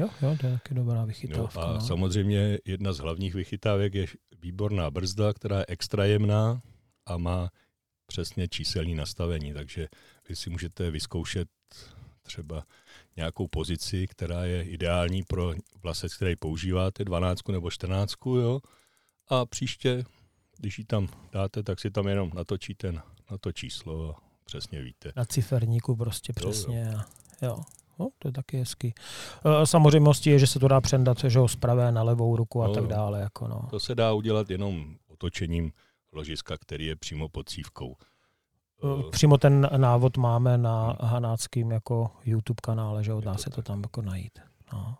Jo, 0.00 0.08
jo, 0.22 0.36
to 0.40 0.46
je 0.46 0.52
taky 0.52 0.74
dobrá 0.74 1.04
vychytávka. 1.04 1.60
Jo, 1.60 1.66
a 1.66 1.72
no. 1.72 1.80
samozřejmě 1.80 2.58
jedna 2.64 2.92
z 2.92 2.98
hlavních 2.98 3.34
vychytávek 3.34 3.94
je 3.94 4.06
výborná 4.42 4.90
brzda, 4.90 5.32
která 5.32 5.58
je 5.58 5.64
extra 5.68 6.04
jemná 6.04 6.62
a 7.06 7.16
má 7.16 7.50
přesně 8.06 8.48
číselní 8.48 8.94
nastavení, 8.94 9.52
takže 9.52 9.88
vy 10.28 10.36
si 10.36 10.50
můžete 10.50 10.90
vyzkoušet 10.90 11.48
třeba 12.22 12.64
nějakou 13.16 13.48
pozici, 13.48 14.06
která 14.06 14.44
je 14.44 14.62
ideální 14.62 15.22
pro 15.22 15.54
vlasec, 15.82 16.14
který 16.14 16.36
používáte, 16.36 17.04
12 17.04 17.48
nebo 17.48 17.70
14, 17.70 18.14
jo, 18.26 18.60
a 19.28 19.46
příště, 19.46 20.04
když 20.58 20.78
ji 20.78 20.84
tam 20.84 21.08
dáte, 21.32 21.62
tak 21.62 21.80
si 21.80 21.90
tam 21.90 22.08
jenom 22.08 22.30
natočíte 22.34 22.92
na, 22.92 23.04
na 23.30 23.38
to 23.38 23.52
číslo 23.52 24.10
a 24.10 24.20
přesně 24.44 24.82
víte. 24.82 25.12
Na 25.16 25.24
ciferníku 25.24 25.96
prostě 25.96 26.32
přesně. 26.32 26.80
Jo, 26.80 26.92
jo. 26.92 27.00
jo. 27.42 27.79
No, 28.00 28.08
to 28.18 28.28
je 28.28 28.32
taky 28.32 28.56
hezký. 28.56 28.94
E, 29.62 29.66
samozřejmostí 29.66 30.30
je, 30.30 30.38
že 30.38 30.46
se 30.46 30.58
to 30.58 30.68
dá 30.68 30.80
přendat 30.80 31.18
že 31.18 31.38
ho 31.38 31.48
z 31.48 31.56
pravé 31.56 31.92
na 31.92 32.02
levou 32.02 32.36
ruku 32.36 32.62
a 32.62 32.66
no, 32.66 32.74
tak 32.74 32.86
dále. 32.86 33.20
Jako 33.20 33.48
no. 33.48 33.62
To 33.70 33.80
se 33.80 33.94
dá 33.94 34.12
udělat 34.12 34.50
jenom 34.50 34.94
otočením 35.08 35.72
ložiska, 36.12 36.56
který 36.58 36.86
je 36.86 36.96
přímo 36.96 37.28
pod 37.28 37.48
cívkou. 37.48 37.96
E, 38.84 39.10
přímo 39.10 39.38
ten 39.38 39.68
návod 39.76 40.16
máme 40.16 40.58
na 40.58 40.96
Hanáckým 41.00 41.70
jako 41.70 42.10
YouTube 42.24 42.60
kanále, 42.62 43.04
že 43.04 43.12
dá 43.20 43.36
se 43.36 43.50
to 43.50 43.62
tam 43.62 43.82
jako 43.82 44.02
najít. 44.02 44.38
No. 44.72 44.96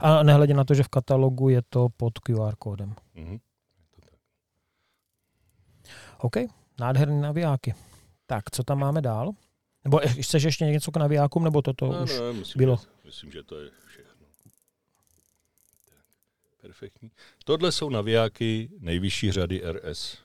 A 0.00 0.22
nehledě 0.22 0.54
na 0.54 0.64
to, 0.64 0.74
že 0.74 0.82
v 0.82 0.88
katalogu 0.88 1.48
je 1.48 1.62
to 1.68 1.88
pod 1.96 2.18
QR 2.18 2.56
kódem. 2.58 2.94
Mm-hmm. 3.16 3.40
OK, 6.18 6.36
nádherný 6.80 7.20
navijáky. 7.20 7.74
Tak, 8.26 8.50
co 8.50 8.62
tam 8.62 8.78
máme 8.78 9.00
dál? 9.00 9.32
Nebo 9.88 10.00
chceš 10.20 10.42
ještě 10.42 10.64
něco 10.64 10.90
k 10.90 10.96
navijákům, 10.96 11.44
nebo 11.44 11.62
toto 11.62 11.92
no, 11.92 12.02
už 12.02 12.18
no, 12.18 12.32
myslím, 12.32 12.58
bylo? 12.60 12.76
Že, 12.76 12.86
myslím, 13.04 13.30
že 13.32 13.42
to 13.42 13.60
je 13.60 13.70
všechno. 13.88 14.26
Tak, 15.84 16.04
perfektní. 16.60 17.10
Tohle 17.44 17.72
jsou 17.72 17.90
navijáky 17.90 18.70
nejvyšší 18.78 19.32
řady 19.32 19.62
RS. 19.72 20.18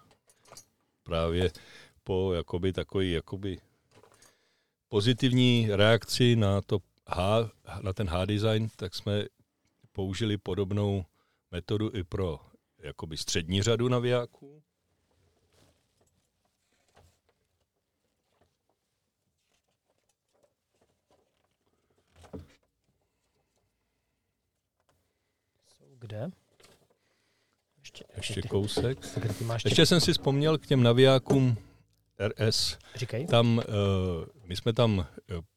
Právě 1.03 1.51
po 2.03 2.33
jakoby 2.33 2.73
takový 2.73 3.11
jakoby 3.11 3.57
pozitivní 4.89 5.67
reakci 5.71 6.35
na 6.35 6.61
to 6.61 6.79
H, 7.07 7.49
na 7.81 7.93
ten 7.93 8.09
H-design, 8.09 8.67
tak 8.75 8.95
jsme 8.95 9.25
použili 9.91 10.37
podobnou 10.37 11.05
metodu 11.51 11.91
i 11.93 12.03
pro 12.03 12.39
jakoby 12.79 13.17
střední 13.17 13.61
řadu 13.61 13.89
navijáků. 13.89 14.63
Kde? 26.03 26.31
Ještě, 27.79 28.03
ještě 28.17 28.41
kousek. 28.41 28.97
Ještě 29.65 29.85
jsem 29.85 30.01
si 30.01 30.11
vzpomněl 30.11 30.57
k 30.57 30.65
těm 30.67 30.83
navijákům 30.83 31.57
RS. 32.27 32.77
Říkej. 32.95 33.27
Tam, 33.27 33.57
uh, 33.57 33.63
my 34.45 34.55
jsme 34.55 34.73
tam 34.73 34.97
uh, 34.97 35.05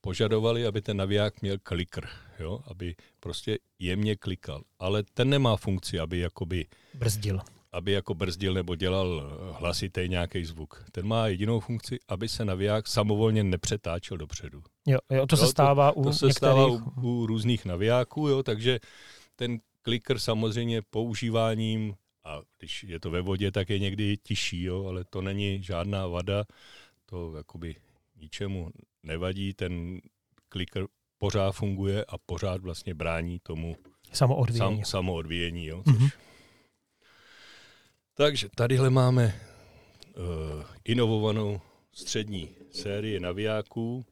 požadovali, 0.00 0.67
aby 0.67 0.83
ten 0.83 0.97
naviják 0.97 1.43
měl 1.43 1.57
klikr, 1.62 2.07
jo? 2.38 2.61
aby 2.67 2.95
prostě 3.21 3.59
jemně 3.79 4.17
klikal. 4.17 4.62
Ale 4.79 5.03
ten 5.15 5.31
nemá 5.31 5.57
funkci, 5.57 6.00
aby 6.00 6.19
jakoby... 6.19 6.67
Brzdil. 6.95 7.41
Aby 7.73 7.93
jako 7.93 8.15
brzdil 8.15 8.55
nebo 8.55 8.75
dělal 8.75 9.23
eh, 9.23 9.53
hlasitý 9.61 10.09
nějaký 10.09 10.45
zvuk. 10.45 10.85
Ten 10.93 11.07
má 11.07 11.26
jedinou 11.26 11.61
funkci, 11.61 11.99
aby 12.09 12.29
se 12.29 12.45
naviják 12.45 12.88
samovolně 12.88 13.45
nepřetáčel 13.45 14.17
dopředu. 14.17 14.62
Jo, 14.87 14.99
jo 15.11 15.26
to 15.26 15.37
jo, 15.37 15.41
se 15.41 15.47
stává 15.47 15.93
to, 15.93 16.00
u 16.00 16.03
To 16.03 16.12
se 16.12 16.26
některých... 16.26 16.37
stává 16.37 16.67
u, 16.67 17.00
u 17.00 17.26
různých 17.26 17.65
navijáků, 17.65 18.29
jo, 18.29 18.43
takže 18.43 18.79
ten 19.37 19.59
klikr 19.87 20.19
samozřejmě 20.19 20.83
používáním, 20.83 21.95
a 22.25 22.40
když 22.59 22.85
je 22.85 23.00
to 23.00 23.11
ve 23.11 23.21
vodě, 23.21 23.50
tak 23.50 23.71
je 23.71 23.78
někdy 23.78 24.16
tiší, 24.16 24.62
jo, 24.62 24.87
ale 24.87 25.05
to 25.05 25.23
není 25.23 25.62
žádná 25.62 26.07
vada, 26.07 26.45
to 27.05 27.37
jakoby 27.37 27.76
ničemu 28.16 28.71
nevadí, 29.02 29.55
ten 29.55 30.00
klikr 30.49 30.87
pořád 31.19 31.52
funguje 31.52 32.05
a 32.05 32.19
pořád 32.19 32.61
vlastně 32.61 32.95
brání 32.95 33.38
tomu 33.43 33.76
samoodvíjení. 34.12 34.76
Sam, 34.76 34.85
samoodvíjení 34.85 35.66
jo, 35.66 35.83
což 35.85 35.95
mm-hmm. 35.95 36.11
Takže 38.14 38.49
tadyhle 38.55 38.90
máme 38.90 39.40
uh, 40.16 40.64
inovovanou 40.85 41.61
střední 41.93 42.49
sérii 42.71 43.21
navijáků. 43.21 44.07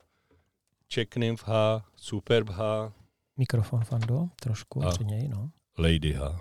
Check 0.95 1.17
Nymph 1.17 1.43
H, 1.43 1.85
Superb 1.97 2.49
H. 2.49 2.93
Mikrofon, 3.37 3.85
Fando, 3.85 4.29
trošku 4.41 4.85
A. 4.85 4.91
před 4.91 5.07
něj, 5.07 5.29
no. 5.29 5.51
Lady 5.79 6.13
H. 6.15 6.41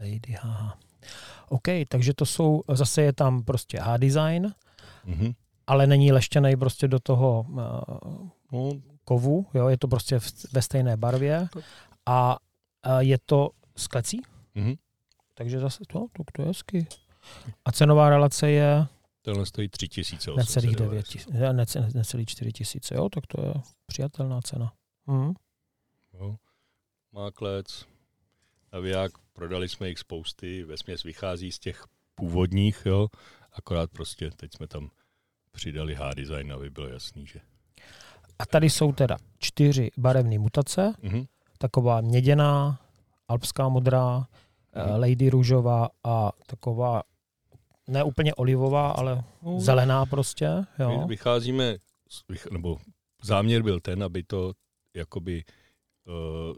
Lady 0.00 0.32
H. 0.40 0.78
OK, 1.48 1.68
takže 1.88 2.14
to 2.14 2.26
jsou, 2.26 2.62
zase 2.72 3.02
je 3.02 3.12
tam 3.12 3.42
prostě 3.42 3.80
H-design, 3.80 4.54
Mhm. 5.04 5.32
ale 5.66 5.86
není 5.86 6.12
leštěný 6.12 6.56
prostě 6.56 6.88
do 6.88 6.98
toho 7.00 7.46
uh, 7.48 8.28
No, 8.52 8.70
kovu, 9.04 9.46
jo, 9.54 9.68
je 9.68 9.78
to 9.78 9.88
prostě 9.88 10.18
v, 10.18 10.32
ve 10.52 10.62
stejné 10.62 10.96
barvě 10.96 11.48
a 12.06 12.36
uh, 12.86 12.98
je 12.98 13.18
to 13.26 13.50
z 13.76 13.86
klecí, 13.86 14.22
mhm. 14.54 14.74
takže 15.34 15.58
zase 15.60 15.84
to, 15.92 16.06
to, 16.12 16.22
to 16.32 16.42
je 16.42 16.48
hezky. 16.48 16.86
A 17.64 17.72
cenová 17.72 18.08
relace 18.10 18.50
je 18.50 18.86
Tenhle 19.22 19.46
stojí 19.46 19.68
3890. 19.68 20.36
necelých 20.36 20.76
9 20.76 21.06
tisíc, 21.06 21.28
ne, 21.32 21.52
ne, 21.52 21.64
necelých 21.94 22.28
4 22.28 22.52
tisíce, 22.52 22.94
jo, 22.94 23.08
tak 23.08 23.26
to 23.26 23.42
je 23.46 23.54
přijatelná 23.86 24.40
cena. 24.40 24.72
Mhm. 25.06 25.34
Jo. 26.12 26.36
Má 27.12 27.30
klec, 27.30 27.84
naviják, 28.72 29.12
prodali 29.32 29.68
jsme 29.68 29.88
jich 29.88 29.98
spousty, 29.98 30.64
ve 30.64 30.76
vychází 31.04 31.52
z 31.52 31.58
těch 31.58 31.84
původních, 32.14 32.82
jo, 32.86 33.08
akorát 33.52 33.90
prostě 33.90 34.30
teď 34.30 34.54
jsme 34.54 34.66
tam 34.68 34.90
přidali 35.52 35.94
H-design, 35.94 36.52
aby 36.52 36.70
bylo 36.70 36.88
jasný, 36.88 37.26
že... 37.26 37.40
A 38.38 38.46
tady 38.46 38.70
jsou 38.70 38.92
teda 38.92 39.16
čtyři 39.38 39.90
barevné 39.98 40.38
mutace, 40.38 40.92
Mhm. 41.02 41.24
taková 41.58 42.00
měděná, 42.00 42.80
alpská 43.28 43.68
modrá, 43.68 44.16
Mhm. 44.76 45.00
lady 45.00 45.30
růžová 45.30 45.88
a 46.04 46.32
taková 46.46 47.02
ne 47.88 48.04
úplně 48.04 48.34
olivová, 48.34 48.90
ale 48.90 49.24
No, 49.42 49.60
zelená 49.60 50.06
prostě, 50.06 50.48
My 50.78 50.84
jo. 50.84 51.06
vycházíme, 51.06 51.76
z- 52.08 52.22
vych- 52.28 52.50
nebo 52.52 52.76
záměr 53.22 53.62
byl 53.62 53.80
ten, 53.80 54.02
aby 54.04 54.22
to 54.22 54.52
jakoby 54.94 55.44
uh, 56.06 56.54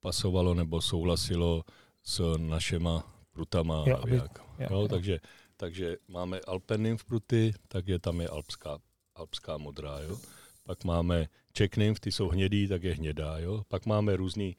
pasovalo 0.00 0.54
nebo 0.54 0.80
souhlasilo 0.80 1.64
s 2.02 2.36
našima 2.36 3.04
prutama. 3.30 3.84
Jo, 3.86 3.96
aby- 4.02 4.10
navijákama. 4.10 4.48
jo, 4.58 4.66
jo, 4.70 4.80
jo. 4.80 4.88
Takže, 4.88 5.20
takže 5.56 5.96
máme 6.08 6.40
Alpenym 6.40 6.96
v 6.96 7.04
pruty, 7.04 7.52
tak 7.68 7.88
je 7.88 7.98
tam 7.98 8.20
je 8.20 8.28
alpská, 8.28 8.78
alpská 9.14 9.56
modrá. 9.56 10.00
Jo. 10.00 10.18
Pak 10.64 10.84
máme 10.84 11.26
Czech 11.52 11.76
Nymph, 11.76 12.00
ty 12.00 12.12
jsou 12.12 12.28
hnědý, 12.28 12.68
tak 12.68 12.82
je 12.82 12.94
hnědá. 12.94 13.38
Jo. 13.38 13.62
Pak 13.68 13.86
máme 13.86 14.16
různý 14.16 14.56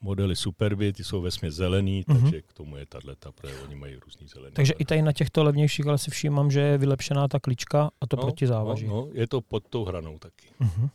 modely 0.00 0.36
Superby, 0.36 0.92
ty 0.92 1.04
jsou 1.04 1.20
vesmě 1.20 1.50
zelený, 1.50 2.04
Mhm. 2.08 2.20
takže 2.22 2.42
k 2.42 2.52
tomu 2.52 2.76
je 2.76 2.86
tato, 2.86 3.32
protože 3.32 3.56
oni 3.62 3.74
mají 3.74 3.96
různý 3.96 4.26
zelený. 4.28 4.54
Takže 4.54 4.72
barvy. 4.72 4.82
i 4.82 4.84
tady 4.84 5.02
na 5.02 5.12
těchto 5.12 5.44
levnějších 5.44 5.86
ale 5.86 5.98
si 5.98 6.10
všímám, 6.10 6.50
že 6.50 6.60
je 6.60 6.78
vylepšená 6.78 7.28
ta 7.28 7.40
klička 7.40 7.90
a 8.00 8.06
to 8.06 8.16
No, 8.16 8.22
proti 8.22 8.46
závaží. 8.46 8.86
No, 8.86 8.94
no, 8.94 9.08
je 9.12 9.26
to 9.28 9.40
pod 9.40 9.68
tou 9.68 9.84
hranou 9.84 10.18
taky. 10.18 10.46
Mhm. 10.58 10.88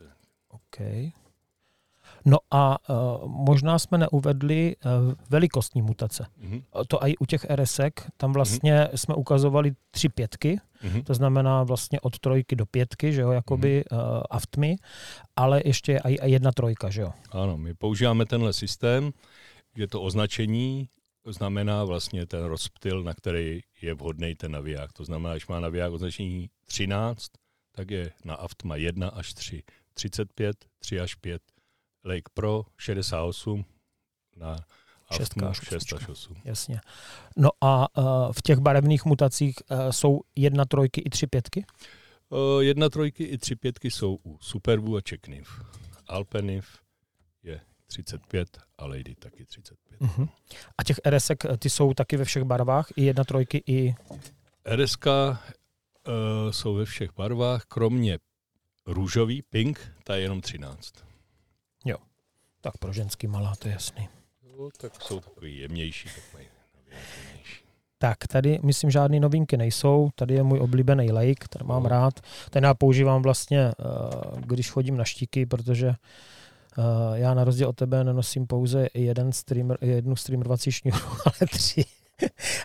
Je- 0.00 0.12
OK. 0.48 0.80
No 2.28 2.38
a 2.50 2.76
uh, 2.90 2.96
možná 3.28 3.78
jsme 3.78 3.98
neuvedli 3.98 4.76
uh, 4.76 5.12
velikostní 5.30 5.82
mutace. 5.82 6.26
Mhm. 6.36 6.62
A 6.72 6.84
To 6.84 7.06
i 7.06 7.16
u 7.16 7.26
těch 7.26 7.46
RSek, 7.50 8.10
tam 8.16 8.32
vlastně 8.32 8.88
jsme 8.94 9.14
ukazovali 9.14 9.72
tři 9.90 10.08
pětky, 10.08 10.60
Mhm. 10.82 11.02
to 11.02 11.14
znamená 11.14 11.62
vlastně 11.64 12.00
od 12.00 12.18
trojky 12.18 12.56
do 12.56 12.66
pětky, 12.66 13.12
že 13.12 13.20
jo, 13.20 13.30
jakoby 13.30 13.84
uh, 13.92 13.98
aftmy, 14.30 14.76
ale 15.36 15.62
ještě 15.64 15.92
je 15.92 16.00
i 16.04 16.14
i 16.14 16.30
jedna 16.30 16.52
trojka, 16.52 16.90
že 16.90 17.02
jo. 17.02 17.12
Ano, 17.30 17.56
my 17.56 17.74
používáme 17.74 18.26
tenhle 18.26 18.52
systém, 18.52 19.10
že 19.76 19.86
to 19.86 20.02
označení 20.02 20.88
znamená 21.26 21.84
vlastně 21.84 22.26
ten 22.26 22.44
rozptyl, 22.44 23.02
na 23.02 23.14
který 23.14 23.60
je 23.82 23.94
vhodný 23.94 24.34
ten 24.34 24.52
naviják. 24.52 24.92
To 24.92 25.04
znamená, 25.04 25.34
když 25.34 25.46
má 25.46 25.60
naviják 25.60 25.92
označení 25.92 26.50
13, 26.66 27.26
tak 27.72 27.90
je 27.90 28.10
na 28.24 28.34
Aftma 28.34 28.76
1 28.76 29.08
až 29.08 29.34
3. 29.34 29.62
35, 29.94 30.56
3 30.78 31.00
až 31.00 31.14
5. 31.14 31.42
Lake 32.08 32.30
Pro 32.34 32.64
68 32.78 33.64
na 34.36 34.56
Šestka 35.12 35.48
Aftmu 35.48 35.48
až 35.48 35.56
6 35.56 35.72
až 35.72 35.82
osmička. 35.92 36.12
8. 36.12 36.36
Jasně. 36.44 36.80
No 37.36 37.50
a 37.60 37.98
uh, 37.98 38.32
v 38.32 38.42
těch 38.42 38.58
barevných 38.58 39.04
mutacích 39.04 39.56
uh, 39.70 39.90
jsou 39.90 40.20
jedna 40.36 40.64
trojky 40.64 41.00
i 41.00 41.10
tři 41.10 41.26
pětky? 41.26 41.64
O, 42.28 42.60
Jedna 42.60 42.88
trojky 42.88 43.24
i 43.24 43.38
tři 43.38 43.56
pětky 43.56 43.90
jsou 43.90 44.18
u 44.24 44.38
Superbu 44.40 44.96
a 44.96 45.00
Czechniv. 45.00 45.62
Alpeniv 46.06 46.78
je 47.42 47.60
35 47.86 48.58
a 48.78 48.86
Lady 48.86 49.14
taky 49.14 49.44
35. 49.44 50.00
Uh-huh. 50.00 50.28
A 50.78 50.84
těch 50.84 50.96
RSek, 51.10 51.44
ty 51.58 51.70
jsou 51.70 51.94
taky 51.94 52.16
ve 52.16 52.24
všech 52.24 52.44
barvách, 52.44 52.88
i 52.96 53.02
jedna 53.02 53.24
trojky, 53.24 53.62
i... 53.66 53.94
RSK 54.74 55.06
uh, 55.06 55.12
jsou 56.50 56.74
ve 56.74 56.84
všech 56.84 57.10
barvách, 57.16 57.64
kromě 57.64 58.18
růžový, 58.86 59.42
pink, 59.42 59.92
ta 60.04 60.16
je 60.16 60.22
jenom 60.22 60.40
13. 60.40 61.07
Tak 62.68 62.78
pro 62.78 62.92
ženský 62.92 63.26
malá, 63.26 63.54
to 63.58 63.68
je 63.68 63.74
jasný. 63.74 64.08
No, 64.58 64.68
tak 64.80 65.02
jsou 65.02 65.20
takový 65.20 65.58
jemnější, 65.58 66.08
tak 66.14 66.24
mají. 66.34 66.46
Tak, 67.98 68.26
tady 68.26 68.58
myslím 68.62 68.90
žádné 68.90 69.20
novinky 69.20 69.56
nejsou. 69.56 70.10
Tady 70.14 70.34
je 70.34 70.42
můj 70.42 70.60
oblíbený 70.60 71.12
lake, 71.12 71.48
ten 71.48 71.66
mám 71.66 71.82
No. 71.82 71.88
rád. 71.88 72.20
Ten 72.50 72.64
já 72.64 72.74
používám 72.74 73.22
vlastně, 73.22 73.60
eh, 73.60 73.72
když 74.46 74.70
chodím 74.70 74.96
na 74.96 75.04
štíky, 75.04 75.46
protože 75.46 75.88
eh, 75.88 77.18
já 77.18 77.34
na 77.34 77.44
rozdíl 77.44 77.68
od 77.68 77.76
tebe 77.76 78.04
nenosím 78.04 78.46
pouze 78.46 78.86
jeden 78.94 79.32
streamer, 79.32 79.78
jednu 79.80 80.16
streamerovací 80.16 80.72
šňůru, 80.72 80.98
ale 81.24 81.48
tři. 81.52 81.84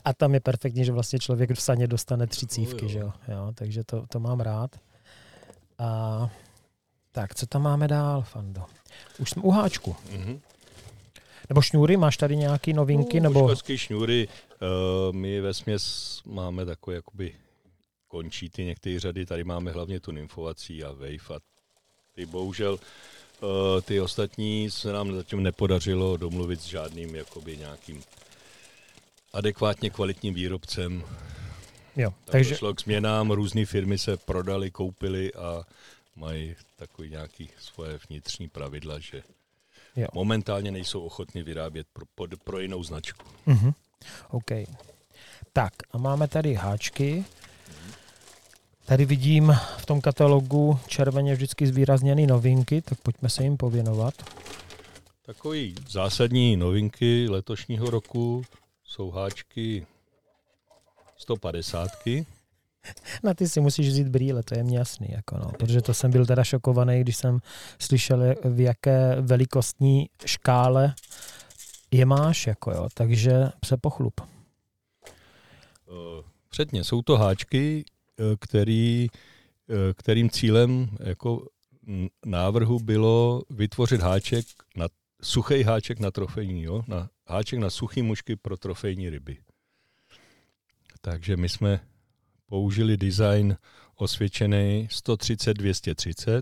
A 0.05 0.13
tam 0.13 0.33
je 0.33 0.39
perfektní, 0.39 0.85
že 0.85 0.91
vlastně 0.91 1.19
člověk 1.19 1.51
v 1.51 1.61
saně 1.61 1.87
dostane 1.87 2.27
tři 2.27 2.47
cívky, 2.47 2.85
jo. 2.85 2.89
že 2.89 2.99
jo? 2.99 3.13
jo 3.27 3.51
takže 3.55 3.83
to, 3.83 4.05
to 4.07 4.19
mám 4.19 4.39
rád. 4.39 4.75
A 5.77 6.29
tak, 7.13 7.35
co 7.35 7.45
tam 7.45 7.61
máme 7.61 7.87
dál, 7.87 8.21
Fando? 8.21 8.65
Už 9.17 9.29
jsme 9.29 9.41
u 9.41 9.49
háčku. 9.49 9.95
Mhm. 10.11 10.39
Nebo 11.49 11.61
šňůry, 11.61 11.97
máš 11.97 12.17
tady 12.17 12.35
nějaké 12.35 12.73
novinky? 12.73 13.19
No, 13.19 13.23
nebo... 13.29 13.55
Šňůry, 13.75 14.27
uh, 14.27 15.15
my 15.15 15.41
ve 15.41 15.53
směs 15.53 16.21
máme 16.25 16.65
takové 16.65 16.95
jakoby 16.95 17.35
končí 18.07 18.49
ty 18.49 18.65
některé 18.65 18.99
řady, 18.99 19.25
tady 19.25 19.43
máme 19.43 19.71
hlavně 19.71 19.99
tu 19.99 20.11
nymfovací 20.11 20.83
a 20.83 20.91
wave 20.91 21.35
a 21.35 21.39
ty 22.15 22.25
bohužel 22.25 22.73
uh, 22.73 23.81
ty 23.81 24.01
ostatní 24.01 24.71
se 24.71 24.91
nám 24.91 25.15
zatím 25.15 25.43
nepodařilo 25.43 26.17
domluvit 26.17 26.61
s 26.61 26.65
žádným 26.65 27.15
jakoby 27.15 27.57
nějakým 27.57 28.03
adekvátně 29.33 29.89
kvalitním 29.89 30.33
výrobcem. 30.33 31.03
Jo, 31.95 32.09
Tam 32.09 32.31
takže 32.31 32.49
došlo 32.49 32.73
k 32.73 32.81
změnám, 32.81 33.31
různé 33.31 33.65
firmy 33.65 33.97
se 33.97 34.17
prodali, 34.17 34.71
koupily 34.71 35.33
a 35.33 35.63
mají 36.15 36.55
takový 36.75 37.09
nějaký 37.09 37.49
svoje 37.59 37.99
vnitřní 38.09 38.47
pravidla, 38.49 38.99
že 38.99 39.23
Jo. 39.95 40.07
momentálně 40.13 40.71
nejsou 40.71 41.01
ochotni 41.01 41.43
vyrábět 41.43 41.87
pro, 41.93 42.05
pod, 42.15 42.29
pro 42.43 42.59
jinou 42.59 42.83
značku. 42.83 43.25
Mhm. 43.45 43.71
OK. 44.29 44.51
Tak 45.53 45.73
a 45.91 45.97
máme 45.97 46.27
tady 46.27 46.53
háčky. 46.53 47.25
Tady 48.85 49.05
vidím 49.05 49.55
v 49.77 49.85
tom 49.85 50.01
katalogu 50.01 50.79
červeně 50.87 51.33
vždycky 51.35 51.67
zvýrazněné 51.67 52.27
novinky, 52.27 52.81
tak 52.81 53.01
pojďme 53.01 53.29
se 53.29 53.43
jim 53.43 53.57
pověnovat. 53.57 54.13
Takový 55.25 55.75
zásadní 55.89 56.57
novinky 56.57 57.27
letošního 57.29 57.89
roku 57.89 58.43
jsou 58.83 59.11
háčky 59.11 59.85
150. 61.17 61.89
Na 63.23 63.33
ty 63.33 63.49
si 63.49 63.61
musíš 63.61 63.87
vzít 63.87 64.07
brýle, 64.07 64.43
to 64.43 64.57
je 64.57 64.63
mi 64.63 64.75
jasný, 64.75 65.07
jako 65.09 65.37
no, 65.37 65.51
protože 65.59 65.81
to 65.81 65.93
jsem 65.93 66.11
byl 66.11 66.25
teda 66.25 66.43
šokovaný, 66.43 67.01
když 67.01 67.17
jsem 67.17 67.39
slyšel, 67.79 68.35
v 68.43 68.59
jaké 68.59 69.21
velikostní 69.21 70.09
škále 70.25 70.93
je 71.91 72.05
máš, 72.05 72.47
jako 72.47 72.71
jo, 72.71 72.87
takže 72.93 73.49
se 73.65 73.77
pochlup. 73.77 74.21
Předně 76.49 76.83
jsou 76.83 77.01
to 77.01 77.17
háčky, 77.17 77.85
eh, 78.19 78.23
který, 78.39 79.07
eh, 79.69 79.93
kterým 79.93 80.29
cílem 80.29 80.89
jako 80.99 81.47
návrhu 82.25 82.79
bylo 82.79 83.41
vytvořit 83.49 84.01
háček 84.01 84.45
na 84.75 84.87
suchý 85.21 85.63
háček 85.63 85.99
na 85.99 86.11
trofejní, 86.11 86.63
jo? 86.63 86.83
Na, 86.87 87.09
háček 87.27 87.59
na 87.59 87.69
suchý 87.69 88.01
mušky 88.01 88.35
pro 88.35 88.57
trofejní 88.57 89.09
ryby. 89.09 89.37
Takže 91.01 91.37
my 91.37 91.49
jsme 91.49 91.79
použili 92.53 92.97
design 92.97 93.57
osvědčený 93.95 94.87
130-230. 94.91 96.41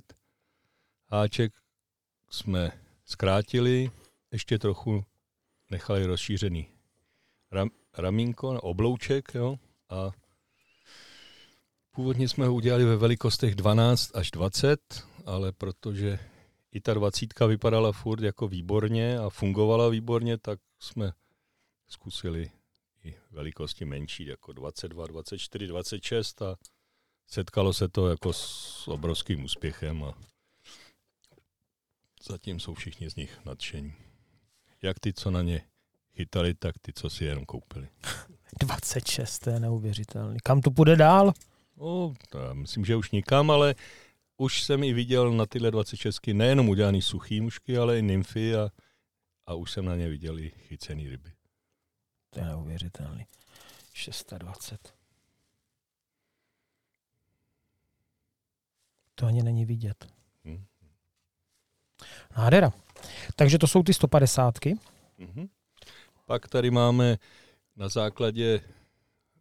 Háček 1.07 1.53
jsme 2.29 2.71
zkrátili, 3.05 3.91
ještě 4.31 4.59
trochu 4.59 5.05
nechali 5.69 6.05
rozšířený 6.05 6.67
ram, 7.51 7.69
ramínko, 7.97 8.61
oblouček, 8.61 9.35
jo, 9.35 9.55
a 9.89 10.11
původně 11.91 12.29
jsme 12.29 12.45
ho 12.45 12.53
udělali 12.53 12.85
ve 12.85 12.97
velikostech 12.97 13.55
12 13.55 14.15
až 14.15 14.31
20, 14.31 15.07
ale 15.25 15.51
protože 15.51 16.19
i 16.71 16.81
ta 16.81 16.93
dvacítka 16.93 17.45
vypadala 17.45 17.91
furt 17.91 18.23
jako 18.23 18.47
výborně 18.47 19.19
a 19.19 19.29
fungovala 19.29 19.89
výborně, 19.89 20.37
tak 20.37 20.59
jsme 20.79 21.11
zkusili 21.87 22.51
i 23.03 23.15
velikosti 23.31 23.85
menší, 23.85 24.25
jako 24.25 24.53
22, 24.53 25.07
24, 25.07 25.67
26 25.67 26.41
a 26.41 26.55
setkalo 27.27 27.73
se 27.73 27.87
to 27.87 28.09
jako 28.09 28.33
s 28.33 28.87
obrovským 28.87 29.43
úspěchem 29.43 30.03
a 30.03 30.13
zatím 32.23 32.59
jsou 32.59 32.73
všichni 32.73 33.09
z 33.09 33.15
nich 33.15 33.45
nadšení. 33.45 33.93
Jak 34.81 34.99
ty, 34.99 35.13
co 35.13 35.31
na 35.31 35.41
ně 35.41 35.61
chytali, 36.15 36.53
tak 36.53 36.75
ty, 36.81 36.93
co 36.93 37.09
si 37.09 37.25
jenom 37.25 37.45
koupili. 37.45 37.87
26, 38.59 39.39
to 39.39 39.49
je 39.49 39.59
neuvěřitelný. 39.59 40.37
Kam 40.43 40.61
to 40.61 40.71
půjde 40.71 40.95
dál? 40.95 41.33
No, 41.77 42.13
myslím, 42.53 42.85
že 42.85 42.95
už 42.95 43.11
nikam, 43.11 43.51
ale 43.51 43.75
už 44.37 44.63
jsem 44.63 44.83
i 44.83 44.93
viděl 44.93 45.31
na 45.31 45.45
tyhle 45.45 45.71
26 45.71 46.27
nejenom 46.27 46.69
udělaný 46.69 47.01
suchý 47.01 47.41
mušky, 47.41 47.77
ale 47.77 47.99
i 47.99 48.01
nymfy 48.01 48.55
a, 48.55 48.69
a 49.45 49.53
už 49.53 49.71
jsem 49.71 49.85
na 49.85 49.95
ně 49.95 50.09
viděl 50.09 50.39
i 50.39 50.49
chycený 50.49 51.09
ryby. 51.09 51.31
To 52.33 52.39
je 52.39 52.45
neuvěřitelný. 52.45 53.25
620. 53.93 54.93
To 59.15 59.25
ani 59.25 59.43
není 59.43 59.65
vidět. 59.65 60.07
Hm. 60.45 60.65
Nádhera. 62.37 62.71
Takže 63.35 63.57
to 63.57 63.67
jsou 63.67 63.83
ty 63.83 63.93
150. 63.93 64.53
Mhm. 65.17 65.47
Pak 66.25 66.47
tady 66.47 66.71
máme 66.71 67.17
na 67.75 67.89
základě 67.89 68.61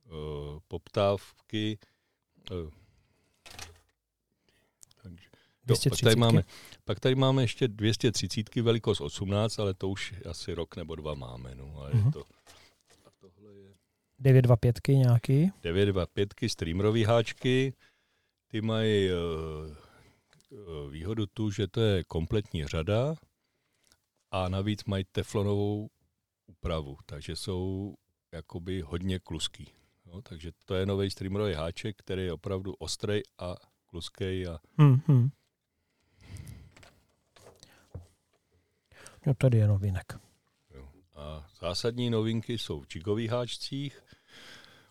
uh, 0.04 0.58
poptávky 0.68 1.78
uh, 2.50 2.70
takže, 5.02 5.24
jo, 5.24 5.30
pak, 5.30 5.66
230. 5.66 6.04
tady 6.04 6.16
máme, 6.16 6.42
pak 6.84 7.00
tady 7.00 7.14
máme 7.14 7.42
ještě 7.42 7.68
230 7.68 8.56
velikost 8.56 9.00
18, 9.00 9.58
ale 9.58 9.74
to 9.74 9.88
už 9.88 10.14
asi 10.30 10.54
rok 10.54 10.76
nebo 10.76 10.94
dva 10.96 11.14
máme. 11.14 11.54
No, 11.54 11.82
a 11.82 11.88
Mhm. 11.88 12.06
je 12.06 12.12
to, 12.12 12.22
tohle 12.22 12.24
je 12.24 12.59
925 14.20 14.94
nějaký. 14.94 15.52
925 15.62 16.34
streamerové 16.46 17.06
háčky. 17.06 17.74
Ty 18.46 18.60
mají 18.60 19.08
uh, 19.10 19.76
uh, 20.50 20.90
výhodu 20.90 21.26
tu, 21.26 21.50
že 21.50 21.66
to 21.66 21.80
je 21.80 22.04
kompletní 22.04 22.66
řada 22.66 23.14
a 24.30 24.48
navíc 24.48 24.84
mají 24.84 25.04
teflonovou 25.12 25.90
úpravu, 26.46 26.96
takže 27.06 27.36
jsou 27.36 27.94
jakoby 28.32 28.80
hodně 28.80 29.18
kluský. 29.18 29.68
No, 30.06 30.22
takže 30.22 30.52
to 30.64 30.74
je 30.74 30.86
nový 30.86 31.10
streamerový 31.10 31.54
háček, 31.54 31.96
který 31.98 32.24
je 32.24 32.32
opravdu 32.32 32.74
ostrý 32.74 33.20
a 33.38 33.54
kluský 33.86 34.46
a 34.46 34.58
Hmm, 34.78 35.00
hmm. 35.06 35.28
No 39.26 39.34
tady 39.34 39.58
je 39.58 39.68
novinek. 39.68 40.29
A 41.20 41.46
zásadní 41.60 42.10
novinky 42.10 42.58
jsou 42.58 42.80
v 42.80 42.94
jigových 42.94 43.30
háčcích. 43.30 44.02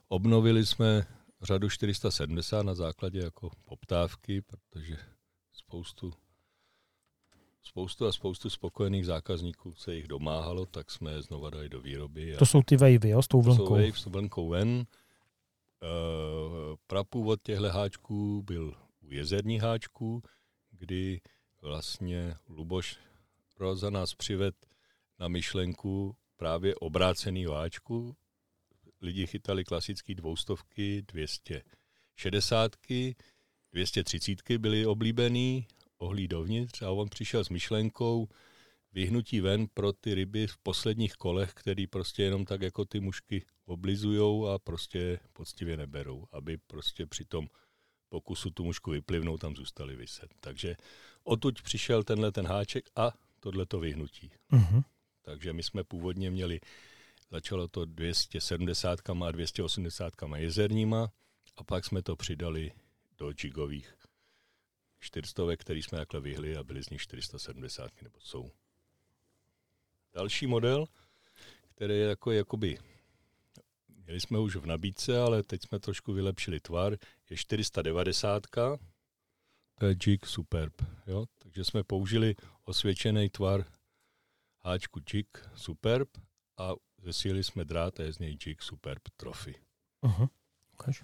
Obnovili 0.08 0.65
jsme 0.65 1.06
řadu 1.42 1.70
470 1.70 2.63
na 2.63 2.76
základě 2.76 3.20
jako 3.20 3.52
poptávky, 3.65 4.42
protože 4.42 4.98
spoustu, 5.54 6.13
spoustu 7.63 8.06
a 8.06 8.12
spoustu 8.12 8.50
spokojených 8.50 9.06
zákazníků 9.06 9.74
se 9.74 9.96
jich 9.96 10.08
domáhalo, 10.08 10.65
tak 10.65 10.92
jsme 10.92 11.12
je 11.12 11.22
znova 11.22 11.50
dali 11.50 11.70
do 11.70 11.82
výroby. 11.82 12.36
To 12.39 12.46
jsou 12.46 12.63
ty 12.63 12.78
wavy, 12.78 13.10
jo, 13.10 13.22
s 13.22 13.28
tou 13.28 13.44
To 13.44 13.44
jsou 13.44 13.56
vlnkou. 13.56 13.74
wave 13.74 14.00
s 14.00 14.06
vlnkou 14.06 14.50
ven. 14.50 14.70
Uh, 14.70 14.86
prapůvod 16.88 17.39
těchto 17.44 17.70
háčků 17.70 18.44
byl 18.44 18.74
u 19.02 19.12
jezerních 19.12 19.62
háčků, 19.62 20.24
kdy 20.72 21.22
vlastně 21.62 22.36
Luboš 22.50 22.98
za 23.74 23.89
nás 23.89 24.15
přived 24.15 24.56
na 25.20 25.28
myšlenku 25.28 26.15
právě 26.39 26.75
obrácený 26.75 27.45
háčku. 27.45 28.15
Lidi 29.02 29.28
chytali 29.28 29.63
klasický 29.63 30.15
dvoustovky, 30.15 31.04
260, 31.08 32.75
230 33.71 34.58
byly 34.58 34.86
oblíbený, 34.86 35.67
ohlí 35.97 36.28
dovnitř 36.28 36.82
a 36.82 36.91
on 36.91 37.10
přišel 37.10 37.43
s 37.43 37.49
myšlenkou 37.49 38.28
vyhnutí 38.91 39.41
ven 39.41 39.67
pro 39.73 39.93
ty 39.93 40.15
ryby 40.15 40.47
v 40.47 40.58
posledních 40.58 41.13
kolech, 41.13 41.54
který 41.54 41.88
prostě 41.88 42.23
jenom 42.23 42.45
tak 42.45 42.62
jako 42.62 42.86
ty 42.86 42.99
mušky 42.99 43.45
oblizujou 43.65 44.47
a 44.47 44.60
prostě 44.60 45.19
poctivě 45.34 45.78
neberou, 45.78 46.25
aby 46.32 46.58
prostě 46.58 47.06
při 47.06 47.25
tom 47.25 47.47
pokusu 48.10 48.49
tu 48.49 48.63
mušku 48.63 48.91
vyplivnou, 48.91 49.38
tam 49.38 49.56
zůstali 49.56 49.95
vyset. 49.95 50.34
Takže 50.39 50.75
odtud 51.23 51.62
přišel 51.62 52.04
tenhle 52.04 52.32
ten 52.32 52.47
háček 52.47 52.89
a 52.95 53.12
tohleto 53.39 53.80
vyhnutí. 53.80 54.32
Mhm. 54.52 54.82
Takže 55.30 55.54
my 55.54 55.63
jsme 55.63 55.84
původně 55.84 56.32
měli, 56.32 56.60
začalo 57.32 57.68
to 57.68 57.86
270 57.86 59.00
a 59.26 59.32
280 59.32 60.13
jezerníma 60.36 61.12
a 61.58 61.63
pak 61.63 61.86
jsme 61.86 62.02
to 62.02 62.15
přidali 62.15 62.72
do 63.18 63.32
jigových 63.44 63.96
čtyřstovek, 65.00 65.62
který 65.62 65.84
jsme 65.84 65.98
takhle 65.98 66.20
vyhli 66.22 66.58
a 66.58 66.63
byly 66.63 66.84
z 66.84 66.89
nich 66.89 67.02
470 67.02 68.02
nebo 68.02 68.20
jsou. 68.22 68.52
Další 70.13 70.48
model, 70.48 70.86
který 71.76 71.94
je 71.94 72.06
jako, 72.06 72.32
jakoby, 72.32 72.78
měli 74.06 74.20
jsme 74.20 74.39
už 74.39 74.56
v 74.56 74.65
nabídce, 74.65 75.20
ale 75.20 75.44
teď 75.44 75.62
jsme 75.62 75.80
trošku 75.80 76.13
vylepšili 76.13 76.60
tvar, 76.60 76.98
je 77.30 77.38
490, 77.38 78.48
to 79.80 79.86
je 79.86 79.96
Jig 80.06 80.26
Superb. 80.26 80.74
Jo? 81.08 81.26
Takže 81.38 81.63
jsme 81.63 81.84
použili 81.84 82.36
osvědčený 82.63 83.30
tvar 83.30 83.65
háčku 84.65 85.00
Jig 85.13 85.28
Superb 85.56 86.08
a 86.58 86.72
zesílili 87.04 87.43
jsme 87.43 87.65
drát 87.65 88.00
a 88.00 88.04
je 88.04 88.13
z 88.13 88.19
něj 88.19 88.38
Jig 88.45 88.62
Superb 88.62 89.02
Trophy. 89.17 89.56
Mhm. 90.02 90.28
Ukaž. 90.74 91.04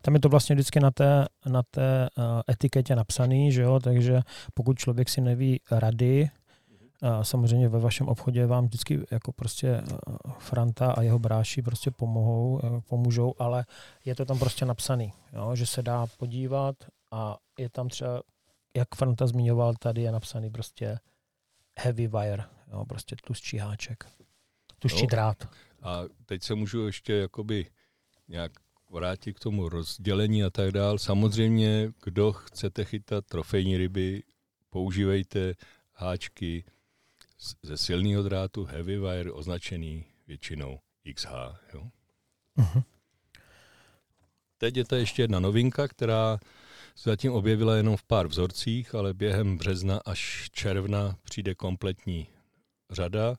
Tam 0.00 0.14
je 0.14 0.20
to 0.20 0.28
vlastně 0.28 0.54
vždycky 0.54 0.80
na 0.80 0.90
té, 0.90 1.26
na 1.46 1.62
té 1.62 2.08
uh, 2.16 2.24
etiketě 2.50 2.96
napsaný, 2.96 3.52
že 3.52 3.62
jo, 3.62 3.80
takže 3.80 4.20
pokud 4.54 4.78
člověk 4.78 5.08
si 5.08 5.20
neví 5.20 5.60
rady, 5.70 6.30
a 7.02 7.24
samozřejmě 7.24 7.68
ve 7.68 7.78
vašem 7.78 8.08
obchodě 8.08 8.46
vám 8.46 8.64
vždycky 8.64 9.06
jako 9.10 9.32
prostě 9.32 9.82
uh, 9.82 10.32
Franta 10.38 10.92
a 10.92 11.02
jeho 11.02 11.18
bráši 11.18 11.62
prostě 11.62 11.90
pomohou, 11.90 12.60
uh, 12.62 12.80
pomůžou, 12.80 13.34
ale 13.38 13.64
je 14.04 14.14
to 14.14 14.24
tam 14.24 14.38
prostě 14.38 14.64
napsaný, 14.64 15.12
jo, 15.32 15.56
že 15.56 15.66
se 15.66 15.82
dá 15.82 16.06
podívat 16.16 16.76
a 17.10 17.36
je 17.58 17.68
tam 17.68 17.88
třeba, 17.88 18.22
jak 18.76 18.94
Franta 18.94 19.26
zmiňoval, 19.26 19.74
tady 19.74 20.02
je 20.02 20.12
napsaný 20.12 20.50
prostě 20.50 20.98
heavy 21.78 22.08
wire, 22.08 22.44
jo, 22.72 22.84
prostě 22.84 23.16
tlustší 23.24 23.58
háček, 23.58 24.06
tlustší 24.78 25.04
Jo. 25.04 25.08
drát. 25.10 25.48
A 25.82 26.02
teď 26.26 26.42
se 26.42 26.54
můžu 26.54 26.86
ještě 26.86 27.12
jakoby 27.12 27.66
nějak 28.28 28.52
vrátit 28.90 29.32
k 29.32 29.40
tomu 29.40 29.68
rozdělení 29.68 30.44
a 30.44 30.50
tak 30.50 30.72
dál. 30.72 30.98
Samozřejmě, 30.98 31.92
kdo 32.02 32.32
chcete 32.32 32.84
chytat 32.84 33.26
trofejní 33.26 33.76
ryby, 33.76 34.22
používejte 34.70 35.54
háčky 35.92 36.64
ze 37.62 37.76
silného 37.76 38.22
drátu 38.22 38.64
heavy 38.64 38.98
wire 38.98 39.32
označený 39.32 40.04
většinou 40.26 40.78
XH. 41.14 41.32
Jo? 41.74 41.90
Mhm. 42.56 42.82
Teď 44.58 44.76
je 44.76 44.84
to 44.84 44.94
ještě 44.94 45.22
jedna 45.22 45.40
novinka, 45.40 45.88
která 45.88 46.38
zatím 46.96 47.32
objevila 47.32 47.76
jenom 47.76 47.96
v 47.96 48.04
pár 48.04 48.26
vzorcích, 48.26 48.94
ale 48.94 49.14
během 49.14 49.58
března 49.58 50.00
až 50.04 50.50
června 50.52 51.16
přijde 51.22 51.54
kompletní 51.54 52.26
řada 52.90 53.36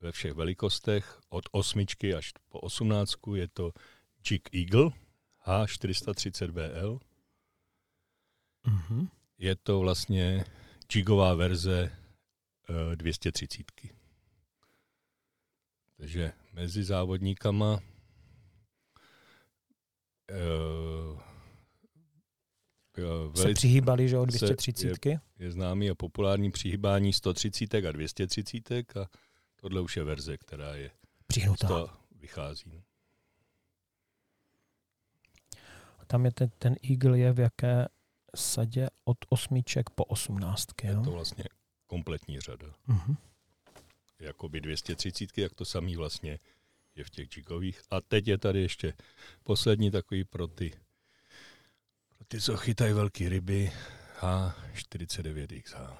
ve 0.00 0.12
všech 0.12 0.32
velikostech. 0.32 1.20
Od 1.28 1.44
osmičky 1.52 2.14
až 2.14 2.32
po 2.48 2.60
osmnáctku 2.60 3.34
je 3.34 3.48
to 3.48 3.72
Jig 4.30 4.54
Eagle 4.54 4.90
H430BL. 5.46 6.98
Mhm. 8.66 9.08
Je 9.38 9.56
to 9.56 9.78
vlastně 9.78 10.44
jigová 10.94 11.34
verze 11.34 11.92
eh, 12.92 12.96
230. 12.96 13.62
Takže 15.96 16.32
mezi 16.52 16.84
závodníkama 16.84 17.80
eh, 20.30 21.23
eh, 22.98 23.36
Se 23.42 23.54
přihýbali, 23.54 24.08
že 24.08 24.18
o 24.18 24.22
se- 24.22 24.26
230. 24.26 25.20
je 25.38 25.52
známý 25.52 25.90
a 25.90 25.94
populární 25.94 26.50
přihýbání 26.50 27.12
130 27.12 27.74
a 27.88 27.92
230 27.92 28.96
a 28.96 29.08
tohle 29.56 29.80
už 29.80 29.96
je 29.96 30.04
verze, 30.04 30.36
která 30.38 30.74
je 30.74 30.90
Přihnutá. 31.26 31.98
vychází. 32.20 32.70
no. 32.74 32.82
Tam 36.06 36.24
je 36.24 36.32
ten, 36.32 36.50
ten 36.58 36.74
Eagle 36.90 37.18
je 37.18 37.32
v 37.32 37.38
jaké 37.38 37.88
sadě 38.36 38.88
od 39.04 39.16
osmiček 39.28 39.90
po 39.90 40.04
osmnáctky. 40.04 40.86
Je 40.86 40.92
Jo? 40.92 41.02
to 41.04 41.10
vlastně 41.10 41.44
kompletní 41.86 42.40
řada. 42.40 42.66
Mhm. 42.86 43.16
Jakoby 44.18 44.60
230, 44.60 45.38
jak 45.38 45.54
to 45.54 45.64
samý 45.64 45.96
vlastně 45.96 46.38
je 46.94 47.04
v 47.04 47.10
těch 47.10 47.36
jigových. 47.36 47.82
A 47.90 48.00
teď 48.00 48.28
je 48.28 48.38
tady 48.38 48.60
ještě 48.60 48.94
poslední 49.44 49.90
takový 49.90 50.24
pro 50.24 50.46
ty, 50.46 50.72
ty, 52.28 52.40
co 52.40 52.56
chytají 52.56 52.92
velké 52.92 53.28
ryby, 53.28 53.72
H49XH. 54.20 55.98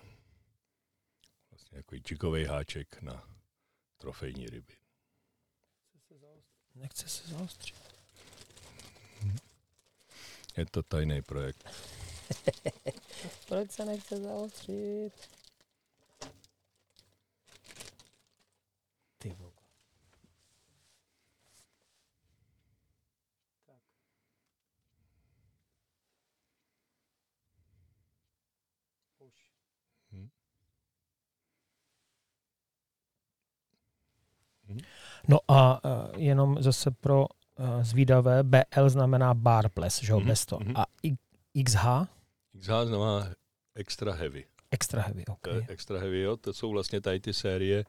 Vlastně 1.50 1.78
jako 1.78 1.94
jigový 2.10 2.44
háček 2.44 3.02
na 3.02 3.28
trofejní 3.98 4.46
ryby. 4.46 4.74
Nechce 6.74 7.08
se 7.08 7.28
zaostřit. 7.28 7.94
Je 10.56 10.66
to 10.66 10.82
tajný 10.82 11.22
projekt. 11.22 11.64
Proč 13.48 13.70
se 13.70 13.84
nechce 13.84 14.16
zaostřit? 14.22 15.12
Ty 19.18 19.28
vole. 19.28 19.52
Tak. 23.66 23.82
Už. 29.18 29.50
Hm. 30.12 30.30
No 35.28 35.38
a 35.48 35.84
uh, 35.84 35.90
jenom 36.16 36.62
zase 36.62 36.90
pro 36.90 37.26
uh, 37.58 37.82
zvídavé, 37.82 38.42
BL 38.42 38.88
znamená 38.88 39.34
bar 39.34 39.68
ples, 39.68 40.00
že 40.02 40.12
jo, 40.12 40.18
Mhm, 40.20 40.28
bez 40.28 40.46
to. 40.46 40.58
mhm. 40.60 40.72
A 40.76 40.84
I- 41.02 41.16
XH, 41.64 41.84
XH 42.60 42.70
znamená 42.84 43.28
extra 43.74 44.12
heavy. 44.12 44.44
extra 44.70 45.02
heavy, 45.02 45.24
je 45.54 45.64
extra 45.68 45.98
heavy, 46.00 46.20
jo? 46.20 46.36
To 46.36 46.52
jsou 46.52 46.70
vlastně 46.70 47.00
tady 47.00 47.20
ty 47.20 47.32
série. 47.32 47.84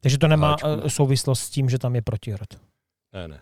Takže 0.00 0.18
to 0.18 0.28
nemá 0.28 0.48
háčků. 0.50 0.68
uh, 0.68 0.86
souvislost 0.86 1.40
s 1.40 1.50
tím, 1.50 1.70
že 1.70 1.78
tam 1.78 1.94
je 1.94 2.02
protihrot. 2.02 2.60
Ne, 3.12 3.28
ne. 3.28 3.40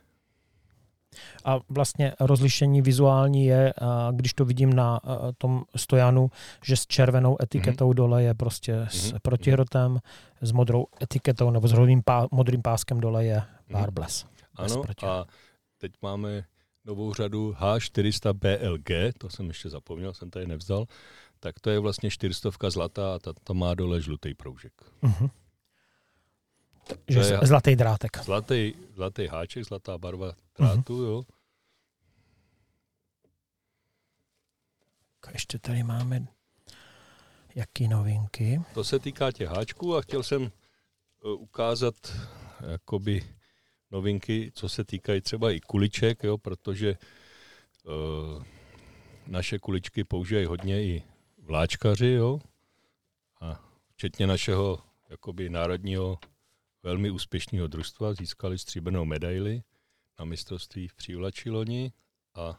A 1.45 1.59
vlastně 1.69 2.13
rozlišení 2.21 2.83
vizuální 2.83 3.45
je, 3.47 3.75
když 4.13 4.35
to 4.35 4.45
vidím 4.45 4.73
na 4.73 5.01
tom 5.39 5.65
stojanu, 5.77 6.31
že 6.65 6.77
s 6.77 6.87
červenou 6.87 7.37
etiketou 7.43 7.93
dole 7.93 8.23
je 8.23 8.35
prostě 8.35 8.87
s 8.91 9.11
Mhm. 9.13 9.21
protihrotem, 9.23 9.99
s 10.41 10.53
modrou 10.53 10.87
etiketou 11.03 11.51
nebo 11.51 11.69
s 11.69 11.73
modrým, 11.73 12.03
pá, 12.03 12.27
modrým 12.33 12.63
páskem 12.63 13.01
dole 13.01 13.25
je 13.25 13.37
Mhm. 13.37 13.81
barbless. 13.81 14.27
Bez 14.63 14.73
Ano, 14.73 14.83
a 15.07 15.25
teď 15.79 15.93
máme 16.03 16.45
novou 16.85 17.15
řadu 17.15 17.55
H400 17.59 18.33
BLG, 18.33 19.13
to 19.19 19.29
jsem 19.31 19.49
ještě 19.49 19.69
zapomněl, 19.69 20.15
jsem 20.15 20.31
tady 20.31 20.47
nevzal, 20.47 20.85
tak 21.41 21.61
to 21.61 21.71
je 21.71 21.79
vlastně 21.79 22.11
400 22.11 22.71
zlatá 22.71 23.15
a 23.15 23.19
ta, 23.19 23.33
ta 23.45 23.53
má 23.53 23.75
dole 23.75 24.01
žlutý 24.01 24.35
proužek. 24.35 24.73
Mhm. 25.03 25.29
Že 27.09 27.19
je- 27.21 27.39
zlatý 27.43 27.77
drátek. 27.77 28.17
Zlatý, 28.25 28.75
zlatý 28.95 29.27
háček, 29.27 29.65
zlatá 29.65 29.99
barva 29.99 30.33
drátu, 30.59 30.95
Mhm. 30.97 31.05
jo. 31.05 31.23
Ještě 35.33 35.59
tady 35.59 35.83
máme 35.83 36.27
jaký 37.55 37.89
novinky. 37.89 38.61
To 38.75 38.85
se 38.85 38.99
týká 38.99 39.33
těch 39.33 39.49
háčků 39.49 39.97
a 39.97 40.03
chtěl 40.03 40.23
jsem 40.23 40.43
eh, 40.45 41.29
ukázat 41.33 41.95
jakoby 42.71 43.25
novinky, 43.91 44.53
co 44.55 44.69
se 44.69 44.85
týkají 44.85 45.21
třeba 45.21 45.51
i 45.51 45.61
kuliček, 45.61 46.23
jo, 46.25 46.39
protože 46.39 46.95
uh, 47.85 48.43
naše 49.27 49.59
kuličky 49.59 50.05
používají 50.05 50.47
hodně 50.47 50.83
i 50.85 51.03
vláčkaři, 51.39 52.07
jo, 52.07 52.41
a 53.41 53.61
včetně 53.95 54.27
našeho 54.27 54.79
jakoby 55.11 55.49
národního 55.49 56.19
velmi 56.83 57.11
úspěšného 57.11 57.67
družstva 57.67 58.15
získali 58.15 58.59
stříbrnou 58.59 59.05
medaili 59.05 59.63
na 60.19 60.25
mistrovství 60.25 60.89
v 60.89 60.95
přívlači 60.95 61.51
loni 61.51 61.93
a 62.35 62.59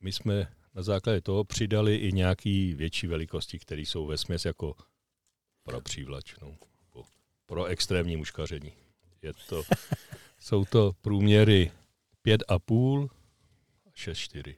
my 0.00 0.12
jsme 0.12 0.54
na 0.74 0.82
základě 0.82 1.20
toho 1.20 1.44
přidali 1.44 1.96
i 1.96 2.12
nějaký 2.12 2.74
větší 2.74 3.06
velikosti, 3.06 3.58
které 3.58 3.80
jsou 3.82 4.06
ve 4.06 4.18
směs 4.18 4.44
jako 4.44 4.74
pro 5.62 5.80
přívlač, 5.80 6.34
no, 6.42 6.56
pro, 6.92 7.02
pro 7.46 7.64
extrémní 7.64 8.16
muškaření. 8.16 8.72
Je 9.22 9.32
to, 9.48 9.62
jsou 10.38 10.64
to 10.64 10.92
průměry 11.00 11.72
5,5 12.26 13.08
a 13.86 13.90
6,4. 13.90 14.56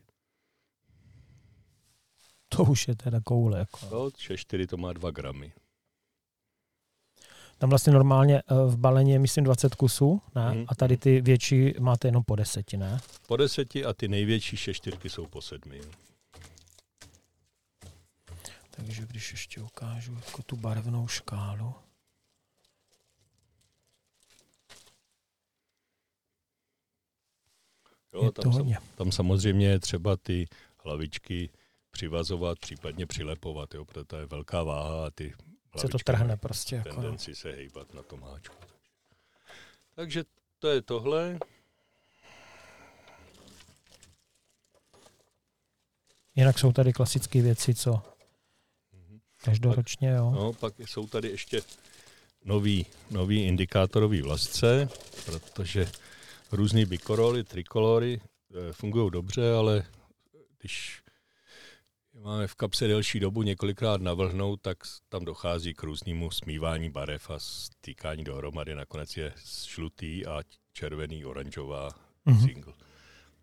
To 2.48 2.62
už 2.62 2.88
je 2.88 2.96
teda 2.96 3.20
koule. 3.20 3.58
Jako. 3.58 3.78
No, 3.90 4.06
6,4 4.06 4.66
to 4.66 4.76
má 4.76 4.92
2 4.92 5.10
gramy. 5.10 5.52
Tam 7.58 7.70
vlastně 7.70 7.92
normálně 7.92 8.38
eh, 8.38 8.54
v 8.66 8.76
balení 8.76 9.10
je 9.10 9.18
myslím 9.18 9.44
20 9.44 9.74
kusů, 9.74 10.22
ne? 10.34 10.54
Mhm. 10.54 10.64
A 10.68 10.74
tady 10.74 10.96
ty 10.96 11.20
větší 11.20 11.74
máte 11.80 12.08
jenom 12.08 12.24
po 12.24 12.36
deseti, 12.36 12.76
ne? 12.76 13.00
Po 13.26 13.36
deseti 13.36 13.84
a 13.84 13.92
ty 13.92 14.08
největší 14.08 14.56
6,4 14.56 15.08
jsou 15.08 15.26
po 15.26 15.42
sedmi. 15.42 15.80
Takže 18.70 19.06
když 19.06 19.30
ještě 19.30 19.60
ukážu 19.60 20.14
jako 20.26 20.42
tu 20.42 20.56
barevnou 20.56 21.08
škálu. 21.08 21.74
Jo, 28.14 28.24
je 28.24 28.32
tam, 28.32 28.52
sam, 28.52 28.74
tam 28.96 29.12
samozřejmě 29.12 29.68
je 29.68 29.78
třeba 29.78 30.16
ty 30.16 30.48
hlavičky 30.84 31.50
přivazovat, 31.90 32.58
případně 32.58 33.06
přilepovat, 33.06 33.74
jo, 33.74 33.84
protože 33.84 34.04
to 34.04 34.16
je 34.16 34.26
velká 34.26 34.62
váha 34.62 35.06
a 35.06 35.10
ty 35.10 35.34
Se 35.78 35.88
to 35.88 35.98
trhne 35.98 36.36
prostě. 36.36 36.76
Jako, 36.76 36.88
no. 36.88 36.94
tendenci 36.94 37.34
se 37.34 37.50
hejbat 37.50 37.94
na 37.94 38.02
tom 38.02 38.22
háčku. 38.22 38.56
Takže 39.94 40.24
to 40.58 40.68
je 40.68 40.82
tohle. 40.82 41.38
Jinak 46.34 46.58
jsou 46.58 46.72
tady 46.72 46.92
klasické 46.92 47.42
věci, 47.42 47.74
co 47.74 48.02
každoročně, 49.44 50.08
jo. 50.10 50.30
No, 50.30 50.52
pak 50.52 50.80
jsou 50.80 51.06
tady 51.06 51.28
ještě 51.28 51.62
nový, 52.44 52.86
nový 53.10 53.44
indikátorový 53.44 54.22
vlasce, 54.22 54.88
protože 55.24 55.90
různý 56.52 56.84
bikoroly, 56.84 57.44
trikolory 57.44 58.20
eh, 58.20 58.72
fungují 58.72 59.10
dobře, 59.10 59.52
ale 59.52 59.84
když 60.58 61.02
máme 62.22 62.46
v 62.46 62.54
kapse 62.54 62.86
delší 62.86 63.20
dobu 63.20 63.42
několikrát 63.42 64.00
navlhnout, 64.00 64.60
tak 64.62 64.78
tam 65.08 65.24
dochází 65.24 65.74
k 65.74 65.82
různému 65.82 66.30
smívání 66.30 66.90
barev 66.90 67.30
a 67.30 67.38
stýkání 67.38 68.24
dohromady. 68.24 68.74
Nakonec 68.74 69.16
je 69.16 69.32
žlutý 69.68 70.26
a 70.26 70.42
červený, 70.72 71.24
oranžová 71.24 71.88
Mhm. 72.24 72.46
single. 72.46 72.74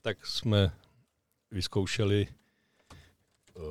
Tak 0.02 0.26
jsme 0.26 0.72
vyzkoušeli 1.52 2.28
uh, 3.54 3.64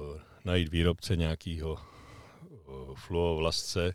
najít 0.44 0.68
výrobce 0.68 1.16
nějakého 1.16 1.72
uh, 1.72 2.94
fluo 2.94 3.36
vlasce 3.36 3.94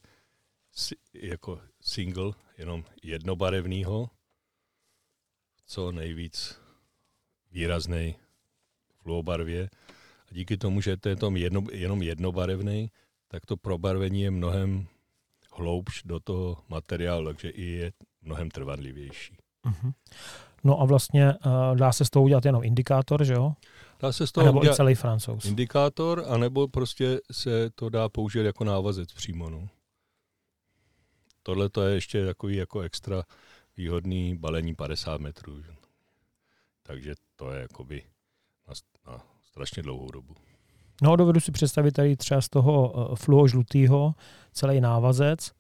si, 0.72 0.96
jako 1.14 1.62
single, 1.82 2.32
jenom 2.58 2.84
jednobarevného, 3.04 4.10
co 5.66 5.92
nejvíc 5.92 6.60
výrazný 7.52 8.16
fluobarvě. 9.02 9.70
A 10.32 10.34
díky 10.34 10.58
tomu, 10.58 10.82
že 10.82 10.98
to 10.98 11.10
je 11.10 11.16
tom 11.16 11.38
jedno, 11.38 11.64
jenom 11.72 12.02
jednobarevný, 12.02 12.92
tak 13.28 13.46
to 13.46 13.58
probarvení 13.58 14.22
je 14.22 14.32
mnohem 14.32 14.88
hloubš 15.52 16.04
do 16.06 16.20
toho 16.20 16.58
materiálu, 16.70 17.26
takže 17.26 17.50
i 17.50 17.66
je 17.66 17.92
mnohem 18.22 18.50
trvanlivější. 18.50 19.38
Mhm. 19.66 19.92
No 20.64 20.82
a 20.82 20.86
vlastně 20.86 21.34
uh, 21.34 21.78
dá 21.78 21.92
se 21.92 22.06
z 22.06 22.10
toho 22.10 22.24
udělat 22.24 22.46
jenom 22.46 22.64
indikátor, 22.64 23.24
že 23.24 23.34
jo? 23.34 23.54
Dá 24.00 24.12
se 24.12 24.28
z 24.28 24.32
toho 24.32 24.54
udělat 24.54 24.76
celý 24.76 24.96
francouz. 24.96 25.46
indikátor, 25.46 26.26
anebo 26.28 26.68
prostě 26.68 27.20
se 27.32 27.70
to 27.70 27.90
dá 27.90 28.10
použít 28.10 28.40
jako 28.46 28.64
návazec 28.64 29.14
přímo. 29.14 29.50
No. 29.50 29.68
Tohle 31.44 31.70
to 31.70 31.82
je 31.82 31.96
ještě 31.96 32.26
takový 32.26 32.56
jako 32.56 32.82
extra 32.82 33.24
výhodný 33.78 34.38
balení 34.38 34.76
50 34.76 35.22
metrů. 35.22 35.62
že. 35.62 35.72
Takže 36.84 37.16
to 37.36 37.52
je 37.52 37.62
jakoby 37.62 38.04
na, 38.68 38.74
na 39.12 39.24
strašně 39.60 39.84
dlouhou 39.84 40.12
dobu. 40.12 40.36
No 41.02 41.16
dovedu 41.16 41.40
si 41.40 41.52
představit 41.52 41.92
tady 41.92 42.16
třeba 42.16 42.42
z 42.42 42.50
toho 42.50 42.92
uh, 42.92 43.16
fluo 43.16 43.48
žlutýho 43.48 44.16
celý 44.54 44.82
návazec 44.82 45.52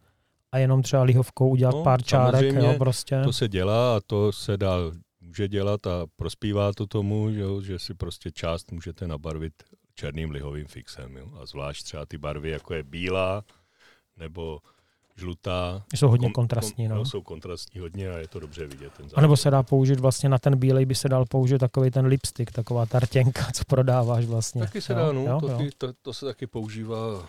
a 0.51 0.57
jenom 0.57 0.81
třeba 0.81 1.03
lihovkou 1.03 1.49
udělat 1.49 1.75
No, 1.75 1.83
pár 1.83 2.03
čárek, 2.03 2.55
jo, 2.55 2.75
prostě. 2.77 3.21
To 3.23 3.33
se 3.33 3.47
dělá 3.47 3.97
a 3.97 3.99
to 4.07 4.31
se 4.31 4.57
dá, 4.57 4.75
může 5.21 5.47
dělat 5.47 5.87
a 5.87 6.05
prospívá 6.15 6.73
to 6.73 6.87
tomu, 6.87 7.31
že, 7.31 7.39
jo, 7.39 7.61
že 7.61 7.79
si 7.79 7.93
prostě 7.93 8.31
část 8.31 8.71
můžete 8.71 9.07
nabarvit 9.07 9.53
černým 9.95 10.31
lihovým 10.31 10.67
fixem. 10.67 11.17
Jo. 11.17 11.27
A 11.41 11.45
zvlášť 11.45 11.83
třeba 11.83 12.05
ty 12.05 12.17
barvy, 12.17 12.49
jako 12.49 12.73
je 12.73 12.83
bílá 12.83 13.43
nebo 14.17 14.59
žlutá. 15.19 15.83
Jsou 15.95 16.07
hodně 16.07 16.27
kom- 16.27 16.33
kontrastní, 16.33 16.87
kom- 16.87 16.97
no. 16.97 17.05
Jsou 17.05 17.21
kontrastní 17.21 17.81
hodně 17.81 18.09
a 18.09 18.17
je 18.17 18.27
to 18.27 18.39
dobře 18.39 18.67
vidět. 18.67 18.93
Ten 18.97 19.05
A 19.15 19.21
nebo 19.21 19.37
se 19.37 19.51
dá 19.51 19.63
použít 19.63 19.99
vlastně 19.99 20.29
na 20.29 20.37
ten 20.39 20.57
bílej 20.59 20.85
by 20.85 20.95
se 20.95 21.09
dal 21.09 21.25
použít 21.25 21.57
takový 21.57 21.91
ten 21.91 22.05
lipstick, 22.05 22.51
taková 22.51 22.85
tartěnka, 22.85 23.51
co 23.53 23.63
prodáváš 23.67 24.25
vlastně. 24.25 24.61
Taky 24.61 24.81
se 24.81 24.93
jo, 24.93 24.99
dá, 24.99 25.11
no, 25.11 25.21
jo, 25.21 25.39
to, 25.39 25.47
jo. 25.51 25.57
ty- 25.57 25.69
To, 25.77 25.93
to 26.01 26.13
se 26.13 26.25
taky 26.25 26.47
používá. 26.47 27.27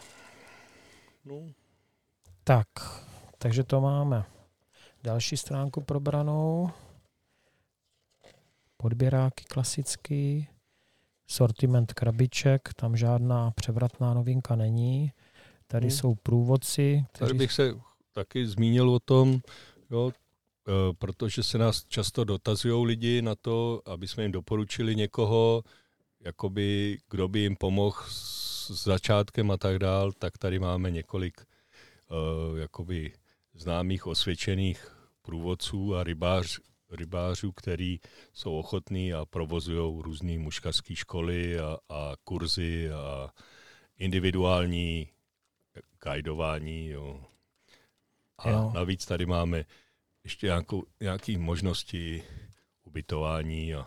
No, 1.24 1.35
Tak, 2.44 2.66
takže 3.38 3.64
to 3.64 3.81
máme. 3.81 4.24
Další 5.03 5.37
stránku 5.37 5.81
probranou. 5.81 6.70
Podběráky 8.76 9.44
klasický. 9.44 10.48
Sortiment 11.26 11.92
krabiček, 11.92 12.68
tam 12.76 12.96
žádná 12.96 13.50
převratná 13.50 14.14
novinka 14.14 14.57
není. 14.57 15.12
Tady 15.71 15.87
Hmm. 15.87 15.91
jsou 15.91 16.15
průvodci, 16.15 17.05
tady 17.13 17.29
kteří... 17.29 17.39
bych 17.39 17.53
se 17.53 17.75
taky 18.13 18.47
zmínil 18.47 18.91
o 18.91 18.99
tom, 19.01 19.41
jo, 19.91 20.13
protože 20.99 21.43
se 21.43 21.59
nás 21.59 21.85
často 21.89 22.25
dotazují 22.25 22.87
lidi 22.87 23.23
na 23.23 23.35
to, 23.35 23.83
aby 23.87 24.09
jsme 24.09 24.23
jim 24.23 24.33
doporučili 24.33 24.97
někoho, 24.97 25.63
jakoby, 26.21 26.99
kdo 27.11 27.29
by 27.29 27.41
jim 27.41 27.57
pomohl 27.57 27.97
s 28.09 28.85
začátkem 28.85 29.51
a 29.51 29.57
tak 29.57 29.79
dál, 29.79 30.13
tak 30.13 30.39
tady 30.39 30.59
máme 30.59 30.91
několik 30.91 31.41
uh, 31.41 32.59
jakoby 32.59 33.13
známých 33.55 34.07
osvědčených 34.07 34.97
průvodců 35.23 35.97
a 35.97 36.05
rybář, 36.05 36.59
rybářů, 36.91 37.53
který 37.53 38.01
jsou 38.33 38.57
ochotní 38.59 39.13
a 39.13 39.25
provozují 39.25 40.03
různé 40.03 40.39
muškařské 40.39 40.97
školy 40.97 41.59
a, 41.59 41.79
a 41.89 42.13
kurzy 42.25 42.91
a 42.91 43.31
individuální 43.99 45.09
guidování. 46.03 46.89
Jo. 46.89 47.25
A 48.39 48.51
jo. 48.51 48.73
navíc 48.75 49.07
tady 49.07 49.27
máme 49.27 49.65
ještě 50.25 50.47
nějakou, 50.47 50.85
nějaký 51.01 51.39
možnosti 51.39 52.25
ubytování 52.85 53.75
a 53.75 53.87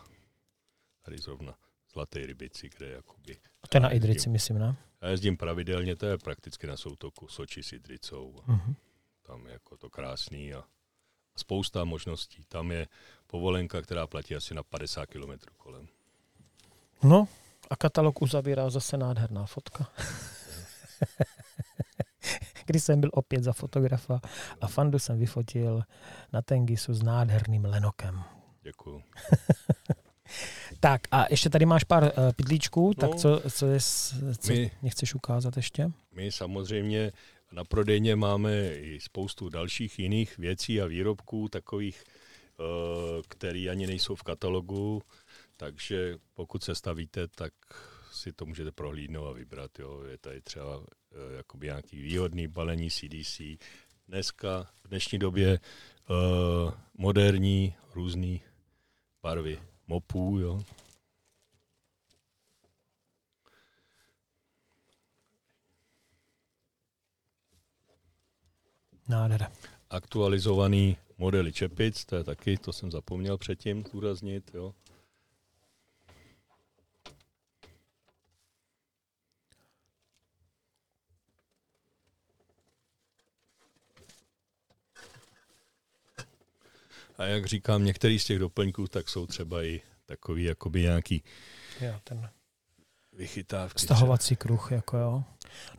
tady 1.01 1.17
zrovna 1.17 1.55
Zlaté 1.93 2.25
rybici, 2.25 2.69
kde 2.77 2.89
jakoby... 2.89 3.37
To 3.69 3.77
je 3.77 3.81
na 3.81 3.89
Idrici, 3.89 4.29
myslím, 4.29 4.57
ne? 4.57 4.75
Já 5.01 5.09
jezdím 5.09 5.37
pravidelně, 5.37 5.95
to 5.95 6.05
je 6.05 6.17
prakticky 6.17 6.67
na 6.67 6.77
soutoku 6.77 7.27
Soči 7.27 7.63
s 7.63 7.73
Idricou. 7.73 8.41
Uh-huh. 8.47 8.75
Tam 9.21 9.45
je 9.45 9.53
jako 9.53 9.77
to 9.77 9.89
krásný 9.89 10.53
a 10.53 10.63
spousta 11.37 11.83
možností. 11.83 12.43
Tam 12.47 12.71
je 12.71 12.87
povolenka, 13.27 13.81
která 13.81 14.07
platí 14.07 14.35
asi 14.35 14.53
na 14.53 14.63
50 14.63 15.05
km 15.05 15.31
kolem. 15.57 15.87
No, 17.03 17.27
a 17.69 17.75
katalog 17.75 18.21
uzavírá 18.21 18.69
zase 18.69 18.97
nádherná 18.97 19.45
fotka. 19.45 19.91
Když 22.73 22.83
jsem 22.83 23.01
byl 23.01 23.09
opět 23.13 23.43
za 23.43 23.53
fotografa 23.53 24.21
a 24.61 24.67
Fandu 24.67 24.99
jsem 24.99 25.19
vyfotil 25.19 25.83
na 26.33 26.41
Tengisu 26.41 26.93
s 26.93 27.03
nádherným 27.03 27.65
lenokem. 27.65 28.23
Děkuju. 28.63 29.03
tak 30.79 31.01
a 31.11 31.25
ještě 31.29 31.49
tady 31.49 31.65
máš 31.65 31.83
pár 31.83 32.03
uh, 32.03 32.09
pytlíčků, 32.35 32.87
no, 32.87 32.93
tak 32.93 33.15
co, 33.19 33.41
co, 33.49 33.65
je, 33.65 33.79
co 34.37 34.53
my, 34.53 34.71
mě 34.81 34.91
chceš 34.91 35.15
ukázat 35.15 35.57
ještě? 35.57 35.91
My 36.11 36.31
samozřejmě 36.31 37.11
na 37.51 37.63
prodejně 37.63 38.15
máme 38.15 38.67
i 38.67 38.99
spoustu 39.01 39.49
dalších 39.49 39.99
jiných 39.99 40.37
věcí 40.37 40.81
a 40.81 40.85
výrobků, 40.85 41.49
takových, 41.49 42.03
uh, 42.59 42.65
které 43.27 43.67
ani 43.71 43.87
nejsou 43.87 44.15
v 44.15 44.23
katalogu, 44.23 45.01
takže 45.57 46.17
pokud 46.33 46.63
se 46.63 46.75
stavíte, 46.75 47.27
tak 47.27 47.53
si 48.11 48.33
to 48.33 48.45
můžete 48.45 48.71
prohlídnout 48.71 49.27
a 49.27 49.31
vybrat. 49.31 49.79
Jo. 49.79 50.03
Je 50.03 50.17
tady 50.17 50.41
třeba 50.41 50.83
jakoby 51.37 51.67
nějaký 51.67 52.01
výhodný 52.01 52.47
balení 52.47 52.89
CDC. 52.89 53.41
Dneska, 54.07 54.67
v 54.83 54.87
dnešní 54.87 55.19
době, 55.19 55.59
uh, 56.09 56.73
moderní, 56.97 57.75
různé 57.93 58.37
barvy 59.23 59.59
mopů, 59.87 60.39
jo. 60.39 60.63
Nádhera. 69.09 69.51
Aktualizovaný 69.89 70.97
modely 71.17 71.53
čepic, 71.53 72.05
to 72.05 72.15
je 72.15 72.23
taky, 72.23 72.57
to 72.57 72.73
jsem 72.73 72.91
zapomněl 72.91 73.37
předtím 73.37 73.83
zdůraznit, 73.85 74.51
jo. 74.53 74.73
A 87.23 87.25
jak 87.25 87.45
říkám, 87.45 87.85
některý 87.85 88.19
z 88.19 88.25
těch 88.25 88.39
doplňků 88.39 88.87
tak 88.87 89.09
jsou 89.09 89.25
třeba 89.25 89.63
i 89.63 89.81
takový 90.05 90.43
jakoby 90.43 90.81
nějaký 90.81 91.23
jo, 91.81 91.93
ten 92.03 92.29
vychytávky. 93.13 93.79
Stahovací 93.79 94.35
kruh, 94.35 94.71
jako 94.71 94.97
jo. 94.97 95.23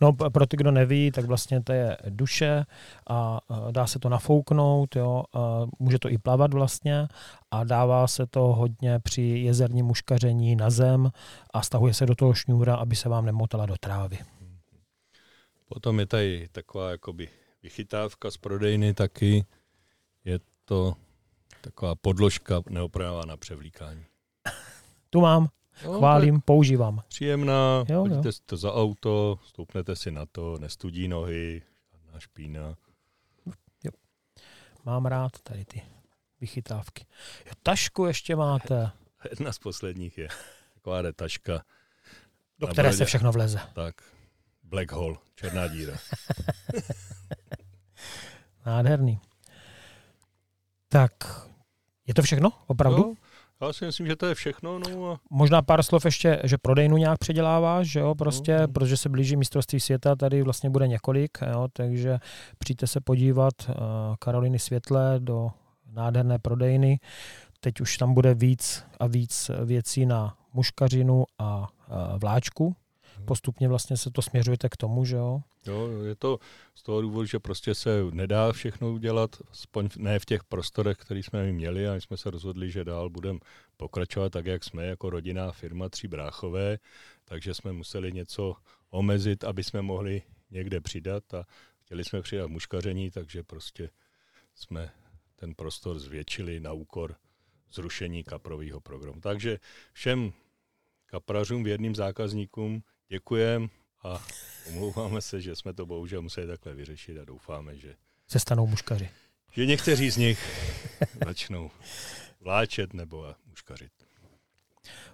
No 0.01 0.13
pro 0.13 0.47
ty, 0.47 0.57
kdo 0.57 0.71
neví, 0.71 1.11
tak 1.11 1.25
vlastně 1.25 1.63
to 1.63 1.73
je 1.73 1.97
duše 2.09 2.65
a 3.11 3.41
dá 3.71 3.87
se 3.87 3.99
to 3.99 4.09
nafouknout, 4.09 4.97
jo, 4.97 5.25
a 5.33 5.67
může 5.79 5.99
to 5.99 6.09
i 6.09 6.19
plavat 6.19 6.55
vlastně 6.55 7.09
a 7.51 7.65
dává 7.65 8.07
se 8.07 8.27
to 8.27 8.41
hodně 8.41 8.99
při 8.99 9.23
jezerním 9.23 9.87
muškaření 9.87 10.57
na 10.57 10.71
zem 10.71 11.11
a 11.55 11.63
stahuje 11.63 11.95
se 11.95 12.07
do 12.07 12.15
toho 12.15 12.35
šňůra, 12.35 12.75
aby 12.75 12.97
se 12.97 13.09
vám 13.09 13.27
nemotala 13.27 13.67
do 13.67 13.77
trávy. 13.81 14.19
Potom 15.65 16.01
je 16.01 16.07
tady 16.07 16.49
taková 16.53 16.91
jakoby 16.91 17.29
vychytávka 17.63 18.31
z 18.31 18.37
prodejny 18.37 18.95
taky. 18.95 19.45
Je 20.25 20.41
to 20.65 20.95
Taková 21.65 21.95
podložka 21.95 22.63
neopravá 22.69 23.37
převlíkání. 23.37 24.05
Tu 25.11 25.21
mám, 25.21 25.49
no, 25.85 25.99
chválím, 25.99 26.41
používám. 26.41 27.03
Příjemná, 27.09 27.85
jo, 27.89 28.03
chodíte 28.03 28.29
jo. 28.29 28.33
si 28.33 28.41
to 28.47 28.57
za 28.57 28.75
auto, 28.75 29.39
stoupnete 29.47 29.97
si 29.97 30.11
na 30.11 30.27
to, 30.27 30.59
nestudí 30.59 31.09
nohy, 31.09 31.63
žádná 31.93 32.21
špína. 32.21 32.77
Jo. 33.85 33.91
Mám 34.85 35.07
rád 35.07 35.33
tady 35.43 35.65
ty 35.65 35.83
vychytávky. 36.41 37.07
Jo, 37.47 37.53
tašku 37.63 38.07
ještě 38.07 38.37
máte. 38.37 38.91
Jedna 39.31 39.53
z 39.53 39.59
posledních 39.59 40.19
je 40.19 40.29
taková 40.75 41.13
taška. 41.17 41.65
Do 42.59 42.67
které 42.67 42.89
brodě. 42.89 42.99
se 42.99 43.05
všechno 43.05 43.33
vleze. 43.33 43.61
Tak, 43.75 43.95
black 44.63 44.93
hole, 44.93 45.17
černá 45.35 45.69
díra. 45.69 45.97
Nádherný. 48.67 49.21
Tak, 50.89 51.45
je 52.07 52.15
to 52.15 52.23
všechno? 52.23 52.51
Opravdu? 52.67 53.03
Jo, 53.03 53.15
já 53.67 53.73
si 53.73 53.87
myslím, 53.87 54.07
že 54.07 54.17
to 54.17 54.27
je 54.27 54.35
všechno. 54.35 54.79
No 54.79 55.13
a... 55.13 55.19
Možná 55.31 55.63
pár 55.63 55.83
slov 55.83 56.05
ještě, 56.05 56.41
že 56.45 56.59
prodejnu 56.59 56.97
nějak 56.97 57.19
předěláváš, 57.19 57.87
že 57.87 58.01
jo, 58.01 58.15
prostě, 58.15 58.59
no. 58.59 58.69
protože 58.69 58.97
se 58.97 59.09
blíží 59.09 59.37
mistrovství 59.37 59.81
světa, 59.81 60.17
tady 60.17 60.43
vlastně 60.43 60.71
bude 60.71 60.89
několik, 60.89 61.39
jo, 61.53 61.69
takže 61.73 62.19
přijďte 62.59 62.87
se 62.87 63.01
podívat 63.01 63.55
uh, 63.69 63.75
Karoliny 64.19 64.59
Světle 64.59 65.15
do 65.19 65.51
nádherné 65.93 66.39
prodejny. 66.39 67.01
Teď 67.61 67.81
už 67.81 67.97
tam 67.97 68.15
bude 68.15 68.35
víc 68.35 68.85
a 69.01 69.07
víc 69.07 69.51
věcí 69.65 70.07
na 70.07 70.35
muškařinu 70.53 71.25
a 71.39 71.59
uh, 71.59 71.97
vláčku. 72.19 72.77
Postupně 73.27 73.69
vlastně 73.69 73.97
se 73.97 74.11
to 74.11 74.23
směřujete 74.23 74.69
k 74.69 74.77
tomu, 74.77 75.05
že 75.05 75.17
jo? 75.17 75.41
Jo, 75.67 76.03
je 76.03 76.15
to 76.15 76.39
z 76.75 76.83
toho 76.83 77.03
důvodu, 77.03 77.27
že 77.27 77.39
prostě 77.39 77.75
se 77.75 77.91
nedá 78.11 78.53
všechno 78.53 78.93
udělat, 78.93 79.37
aspoň 79.51 79.89
ne 79.97 80.19
v 80.19 80.25
těch 80.25 80.45
prostorech, 80.45 80.97
které 80.97 81.21
jsme 81.21 81.53
měli 81.53 81.89
a 81.89 81.95
my 81.95 82.01
jsme 82.01 82.17
se 82.17 82.31
rozhodli, 82.31 82.71
že 82.71 82.85
dál 82.85 83.11
budeme 83.11 83.39
pokračovat 83.77 84.33
tak, 84.33 84.47
jak 84.47 84.65
jsme 84.65 84.87
jako 84.87 85.11
rodinná 85.11 85.53
firma 85.53 85.89
Tří 85.89 86.09
bráchové, 86.09 86.79
takže 87.25 87.55
jsme 87.55 87.73
museli 87.73 88.13
něco 88.13 88.55
omezit, 88.91 89.45
aby 89.45 89.65
jsme 89.65 89.83
mohli 89.83 90.23
někde 90.51 90.81
přidat 90.81 91.35
a 91.35 91.45
chtěli 91.85 92.05
jsme 92.05 92.23
přidat 92.23 92.47
muškaření, 92.47 93.11
takže 93.11 93.43
prostě 93.43 93.91
jsme 94.55 94.91
ten 95.37 95.55
prostor 95.55 95.99
zvětšili 95.99 96.61
na 96.61 96.73
úkor 96.73 97.17
zrušení 97.73 98.25
kaprového 98.25 98.81
programu. 98.81 99.21
Takže 99.21 99.59
všem 99.93 100.33
kaprařům, 101.07 101.65
věrným 101.65 101.95
zákazníkům 101.95 102.83
děkujeme 103.09 103.69
a 104.03 104.23
omlouváme 104.69 105.21
se, 105.21 105.41
že 105.41 105.57
jsme 105.57 105.75
to 105.75 105.87
bohužel 105.87 106.23
museli 106.23 106.47
takhle 106.47 106.75
vyřešit 106.75 107.19
a 107.19 107.25
doufáme, 107.25 107.77
že 107.77 107.95
se 108.29 108.39
stanou 108.39 108.67
muškaři. 108.67 109.11
Že 109.53 109.67
někteří 109.67 110.11
z 110.11 110.17
nich 110.17 110.39
začnou 111.27 111.71
vláčet 112.41 112.95
nebo 112.95 113.35
muškařit. 113.47 113.93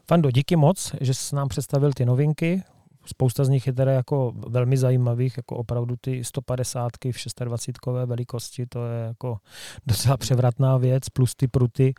Fando, 0.09 0.31
díky 0.31 0.57
moc, 0.57 0.95
že 1.01 1.15
jsi 1.15 1.35
nám 1.35 1.49
představil 1.49 1.93
ty 1.93 2.05
novinky. 2.05 2.63
Spousta 3.07 3.45
z 3.45 3.49
nich 3.49 3.67
je 3.67 3.73
teda 3.73 3.93
jako 3.93 4.33
velmi 4.49 4.77
zajímavých, 4.77 5.37
jako 5.37 5.57
opravdu 5.57 5.97
ty 6.01 6.25
150 6.25 6.93
v 7.13 7.45
26 7.45 7.87
velikosti, 8.07 8.67
to 8.67 8.87
je 8.87 9.05
jako 9.05 9.39
docela 9.87 10.17
převratná 10.17 10.77
věc, 10.77 11.09
plus 11.09 11.35
ty 11.35 11.49
pruty. 11.49 11.95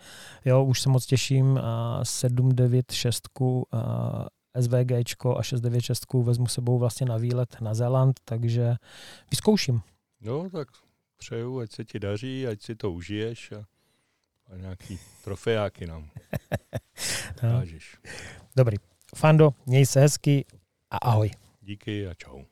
Jo, 0.45 0.63
už 0.63 0.81
se 0.81 0.89
moc 0.89 1.05
těším. 1.05 1.59
796 2.03 3.27
SVG 4.61 4.91
a 5.37 5.43
696 5.43 6.13
vezmu 6.13 6.47
sebou 6.47 6.79
vlastně 6.79 7.05
na 7.05 7.17
výlet 7.17 7.61
na 7.61 7.73
Zéland, 7.73 8.19
takže 8.25 8.75
vyzkouším. 9.31 9.81
No, 10.21 10.49
tak 10.49 10.67
přeju, 11.17 11.59
ať 11.59 11.71
se 11.71 11.85
ti 11.85 11.99
daří, 11.99 12.47
ať 12.47 12.61
si 12.61 12.75
to 12.75 12.91
užiješ 12.91 13.51
a, 13.51 13.65
a 14.53 14.57
nějaký 14.57 14.99
trofejáky 15.23 15.87
nám 15.87 16.09
no. 17.43 17.63
Dobrý. 18.55 18.77
Fando, 19.15 19.53
měj 19.65 19.85
se 19.85 19.99
hezky 19.99 20.45
a 20.91 20.97
ahoj. 20.97 21.31
Díky 21.61 22.07
a 22.07 22.13
čau. 22.13 22.43